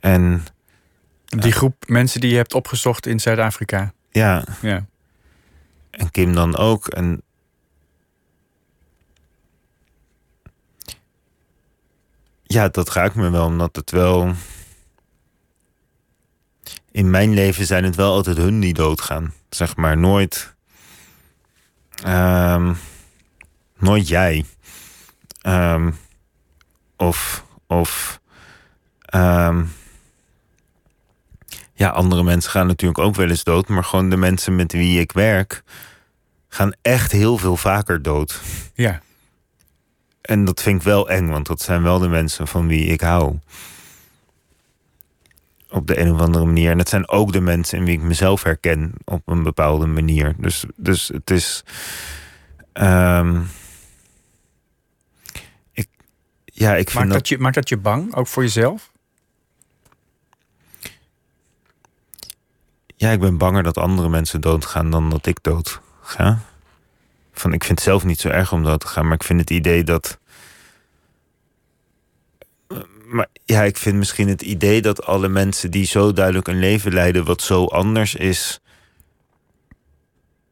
[0.00, 0.44] en
[1.24, 3.92] die groep mensen die je hebt opgezocht in Zuid-Afrika.
[4.10, 4.44] Ja.
[4.62, 4.86] ja.
[5.90, 6.88] En Kim dan ook.
[6.88, 7.22] En
[12.42, 14.34] ja, dat raakt me wel, omdat het wel.
[16.90, 19.32] In mijn leven zijn het wel altijd hun die doodgaan.
[19.50, 20.54] Zeg maar nooit.
[22.06, 22.76] Um,
[23.80, 24.44] nooit jij.
[25.46, 25.98] Um,
[26.96, 27.44] of.
[27.66, 28.20] of
[29.14, 29.72] um,
[31.72, 33.68] ja, andere mensen gaan natuurlijk ook wel eens dood.
[33.68, 35.62] Maar gewoon de mensen met wie ik werk
[36.48, 38.40] gaan echt heel veel vaker dood.
[38.74, 39.00] Ja.
[40.20, 43.00] En dat vind ik wel eng, want dat zijn wel de mensen van wie ik
[43.00, 43.38] hou.
[45.70, 46.70] Op de een of andere manier.
[46.70, 50.34] En het zijn ook de mensen in wie ik mezelf herken op een bepaalde manier.
[50.38, 51.64] Dus, dus het is.
[52.72, 53.48] Um,
[55.72, 55.88] ik,
[56.60, 57.28] ja, ik vind maakt, dat...
[57.28, 58.92] je, maakt dat je bang, ook voor jezelf?
[62.96, 66.40] Ja, ik ben banger dat andere mensen doodgaan dan dat ik dood ga.
[67.32, 69.40] Van, ik vind het zelf niet zo erg om dood te gaan, maar ik vind
[69.40, 70.18] het idee dat.
[73.04, 76.92] Maar ja, ik vind misschien het idee dat alle mensen die zo duidelijk een leven
[76.92, 78.60] leiden wat zo anders is.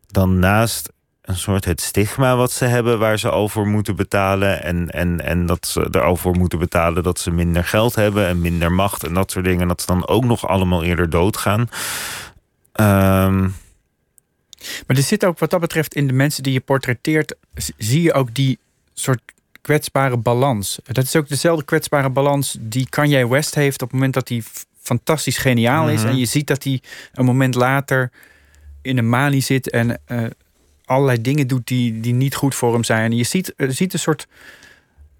[0.06, 0.92] dan naast
[1.28, 4.62] een soort het stigma wat ze hebben, waar ze al voor moeten betalen.
[4.62, 8.26] En, en, en dat ze er al voor moeten betalen dat ze minder geld hebben
[8.26, 9.60] en minder macht en dat soort dingen.
[9.60, 11.60] En dat ze dan ook nog allemaal eerder doodgaan.
[11.60, 13.54] Um,
[14.86, 17.34] maar er zit ook wat dat betreft in de mensen die je portretteert,
[17.76, 18.58] zie je ook die
[18.94, 19.20] soort
[19.60, 20.78] kwetsbare balans.
[20.84, 24.42] Dat is ook dezelfde kwetsbare balans die Kanye West heeft op het moment dat hij
[24.80, 26.00] fantastisch geniaal is.
[26.00, 26.08] Mhm.
[26.08, 26.80] En je ziet dat hij
[27.12, 28.10] een moment later
[28.82, 30.24] in een manie zit en uh,
[30.88, 33.10] allerlei dingen doet die, die niet goed voor hem zijn.
[33.10, 34.26] En je ziet, je ziet een soort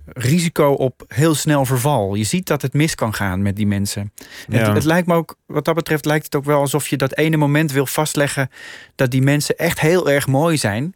[0.06, 2.14] risico op heel snel verval.
[2.14, 4.12] Je ziet dat het mis kan gaan met die mensen.
[4.50, 7.16] Het, het, lijkt me ook, wat dat betreft, lijkt het ook wel alsof je dat
[7.16, 8.50] ene moment wil vastleggen
[8.94, 10.94] dat die mensen echt heel erg mooi zijn.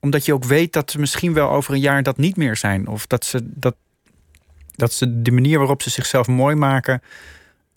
[0.00, 2.86] omdat je ook weet dat ze misschien wel over een jaar dat niet meer zijn.
[2.86, 3.74] Of dat ze, dat,
[4.74, 7.02] dat ze de manier waarop ze zichzelf mooi maken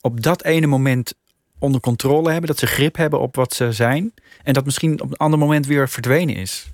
[0.01, 1.13] op dat ene moment
[1.59, 2.49] onder controle hebben.
[2.49, 4.13] Dat ze grip hebben op wat ze zijn.
[4.43, 6.69] En dat misschien op een ander moment weer verdwenen is.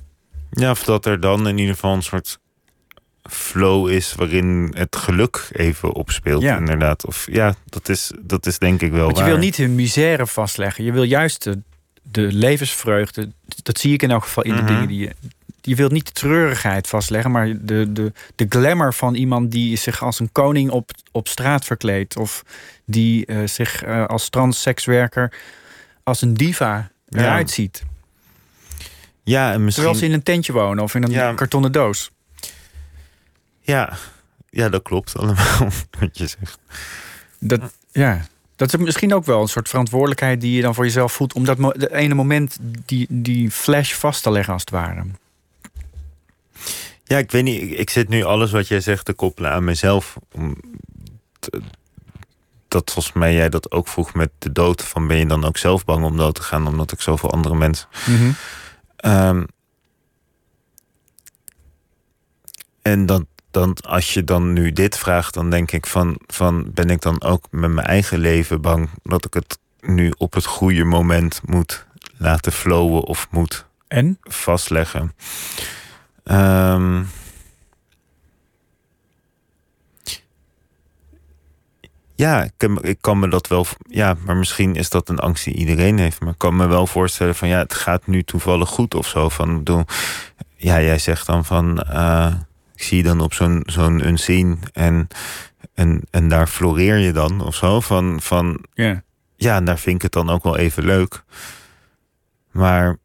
[0.51, 2.39] Ja, of dat er dan in ieder geval een soort
[3.23, 6.57] flow is waarin het geluk even opspeelt, ja.
[6.57, 7.05] inderdaad.
[7.05, 9.05] Of ja, dat is, dat is denk ik wel.
[9.05, 10.83] Want je wil niet hun misère vastleggen.
[10.83, 11.61] Je wil juist de,
[12.01, 13.31] de levensvreugde.
[13.63, 14.73] Dat zie ik in elk geval in de mhm.
[14.73, 15.11] dingen die je.
[15.61, 20.03] Je wilt niet de treurigheid vastleggen, maar de, de, de glamour van iemand die zich
[20.03, 22.17] als een koning op, op straat verkleedt.
[22.17, 22.43] Of
[22.85, 25.33] die uh, zich uh, als transsekswerker
[26.03, 27.83] als een diva eruit ziet.
[29.23, 29.83] Ja, en misschien...
[29.83, 32.11] Terwijl ze in een tentje wonen of in een kartonnen doos.
[33.61, 33.97] Ja,
[34.49, 35.67] ja dat klopt allemaal
[35.99, 36.59] wat je zegt.
[37.39, 41.13] Dat, ja, dat is misschien ook wel een soort verantwoordelijkheid die je dan voor jezelf
[41.13, 41.33] voelt...
[41.33, 45.03] om dat de ene moment die, die flash vast te leggen als het ware.
[47.11, 47.79] Ja, ik weet niet.
[47.79, 50.17] Ik zit nu alles wat jij zegt te koppelen aan mezelf.
[52.67, 54.83] dat volgens mij jij dat ook vroeg met de dood.
[54.83, 57.55] Van ben je dan ook zelf bang om dood te gaan, omdat ik zoveel andere
[57.55, 57.87] mensen.
[58.95, 59.43] Ehm,
[62.81, 66.89] en dan, dan, als je dan nu dit vraagt, dan denk ik van, van ben
[66.89, 70.83] ik dan ook met mijn eigen leven bang dat ik het nu op het goede
[70.83, 71.85] moment moet
[72.17, 74.17] laten flowen of moet En?
[74.21, 75.13] vastleggen.
[76.23, 77.03] Ehm,
[82.15, 83.65] ja, ik, kan- ik kan me dat wel.
[83.87, 86.19] Ja, maar misschien is dat een angst die iedereen heeft.
[86.19, 89.29] Maar ik kan me wel voorstellen van ja, het gaat nu toevallig goed of zo.
[89.29, 89.83] Van, bedoel,
[90.55, 91.81] ja, jij zegt dan van.
[91.81, 92.33] eh,
[92.75, 95.07] ik zie je dan op zo'n zo'n unseen en,
[95.73, 97.79] en, en daar floreer je dan of zo.
[97.79, 99.03] Van, van Ja.
[99.35, 101.23] ja, en daar vind ik het dan ook wel even leuk.
[102.51, 102.97] Maar.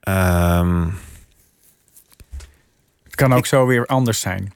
[0.00, 1.15] ehm, Het
[3.16, 4.52] kan ook zo weer anders zijn.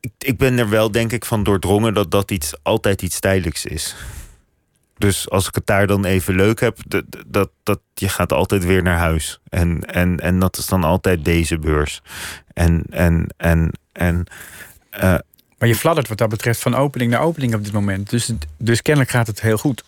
[0.00, 3.64] ik, ik ben er wel, denk ik, van doordrongen dat dat iets, altijd iets tijdelijks
[3.64, 3.96] is.
[4.98, 8.64] Dus als ik het daar dan even leuk heb, dat, dat, dat, je gaat altijd
[8.64, 9.40] weer naar huis.
[9.48, 12.02] En, en, en dat is dan altijd deze beurs.
[12.52, 14.26] En, en, en, en
[14.90, 15.18] eh,
[15.58, 18.10] Maar je fladdert wat dat betreft van opening naar opening op dit moment.
[18.10, 19.84] Dus, dus kennelijk gaat het heel goed.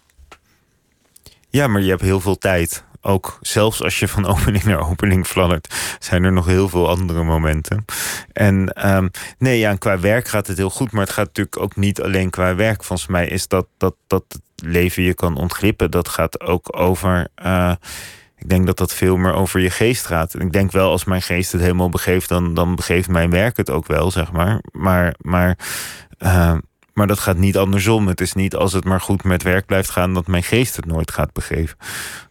[1.50, 2.84] ja, maar je hebt heel veel tijd.
[3.00, 7.24] Ook zelfs als je van opening naar opening fladdert, zijn er nog heel veel andere
[7.24, 7.84] momenten.
[8.32, 11.76] En ehm, nee, ja, qua werk gaat het heel goed, maar het gaat natuurlijk ook
[11.76, 12.84] niet alleen qua werk.
[12.84, 15.90] Volgens mij is dat dat, dat het leven je kan ontglippen.
[15.90, 17.28] Dat gaat ook over.
[17.34, 17.72] eh,
[18.38, 20.34] ik denk dat dat veel meer over je geest gaat.
[20.34, 23.56] En ik denk wel, als mijn geest het helemaal begeeft, dan, dan begeeft mijn werk
[23.56, 24.60] het ook wel, zeg maar.
[24.72, 25.58] Maar, maar,
[26.18, 26.56] eh,
[26.98, 28.08] maar dat gaat niet andersom.
[28.08, 30.84] Het is niet als het maar goed met werk blijft gaan, dat mijn geest het
[30.84, 31.76] nooit gaat begeven.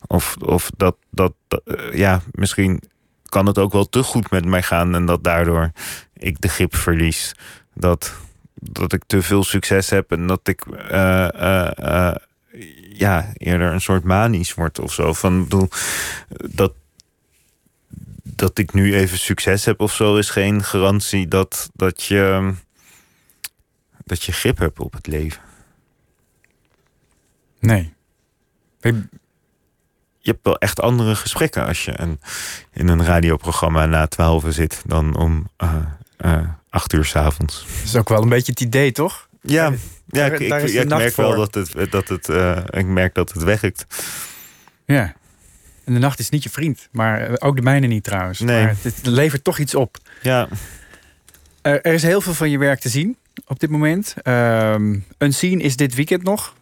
[0.07, 2.82] Of, of dat, dat, eh, ja, misschien
[3.26, 5.72] kan het ook wel te goed met mij gaan en dat daardoor
[6.13, 7.36] ik de grip verlies.
[7.74, 8.13] Dat,
[8.53, 12.15] dat ik te veel succes heb en dat ik eh, eh,
[12.93, 15.13] ja, eerder een soort manisch word of zo.
[15.13, 15.47] Van,
[16.49, 16.74] dat,
[18.24, 22.53] dat ik nu even succes heb of zo is geen garantie dat, dat, je,
[24.07, 25.41] dat je grip hebt op het leven.
[27.59, 27.93] Nee.
[28.79, 29.07] Je-
[30.19, 32.19] je hebt wel echt andere gesprekken als je een,
[32.73, 35.75] in een radioprogramma na twaalf zit dan om eh,
[36.17, 37.65] eh, acht uur s'avonds.
[37.75, 39.27] Dat is ook wel een beetje het idee, toch?
[39.41, 39.73] Ja,
[40.07, 43.85] ja ik, merk wel dat het, dat het, eh, ik merk dat het werkt.
[44.85, 45.13] Ja.
[45.83, 48.39] En de nacht is niet je vriend, maar eh, ook de mijne niet trouwens.
[48.39, 48.63] Nee.
[48.63, 49.97] Maar het, het levert toch iets op.
[50.21, 50.47] Ja,
[51.61, 54.15] Er, er is heel veel van je werk te zien op dit moment.
[54.21, 56.53] Ehm Unseen is dit weekend nog.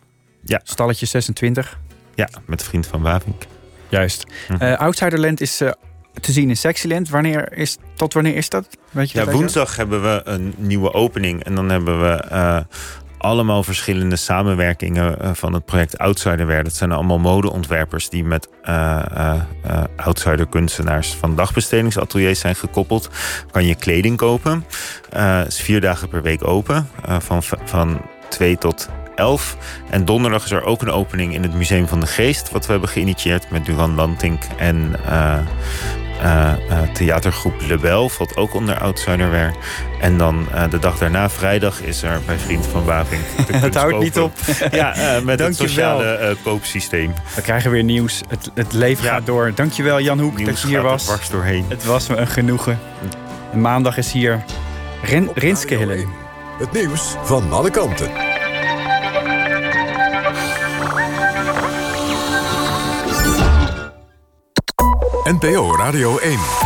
[0.43, 0.61] Ja.
[0.63, 1.79] Stalletje 26.
[2.15, 3.43] ja, met vriend van Wavink.
[3.89, 4.25] Juist.
[4.49, 4.61] Mhm.
[4.61, 5.71] Eh, Outsiderland is eh,
[6.21, 7.09] te zien in Sexyland.
[7.09, 8.67] Wanneer is, tot wanneer is dat?
[8.91, 11.43] Weet je Ja, dat woensdag hebben we een nieuwe opening.
[11.43, 12.59] En dan hebben we eh,
[13.25, 16.63] allemaal verschillende samenwerkingen eh, van het project Outsiderwear.
[16.63, 23.09] Dat zijn allemaal modeontwerpers die met eh eh, outsider kunstenaars van dagbestedingsateliers zijn gekoppeld.
[23.51, 24.65] Kan je kleding kopen.
[25.09, 26.89] Het is vier dagen per week open.
[27.19, 29.57] van, van 2 tot 11.
[29.89, 32.51] En donderdag is er ook een opening in het Museum van de Geest.
[32.51, 34.95] Wat we hebben geïnitieerd met Duran Lantink en
[36.21, 38.09] eh, eh, theatergroep Lebel.
[38.09, 39.53] Valt ook onder Outsiderwear.
[39.99, 43.21] En dan eh, de dag daarna, vrijdag, is er bij Vriend van Waving.
[43.47, 44.31] de Het houdt niet op.
[44.71, 47.13] Ja, eh, met het sociale eh, koopsysteem.
[47.35, 48.21] We krijgen weer nieuws.
[48.27, 49.11] Het, het leven Ja.
[49.11, 49.51] gaat door.
[49.55, 51.03] Dankjewel Jan Hoek Nieuws dat je hier er was.
[51.03, 51.65] dwars doorheen.
[51.67, 52.79] Het was me een genoegen.
[53.51, 54.43] En maandag is hier
[55.27, 55.97] Op Rinske Radio Hillen.
[56.05, 56.13] 1.
[56.59, 58.34] Het nieuws van alle kanten.
[65.25, 66.64] NPO Radio 1.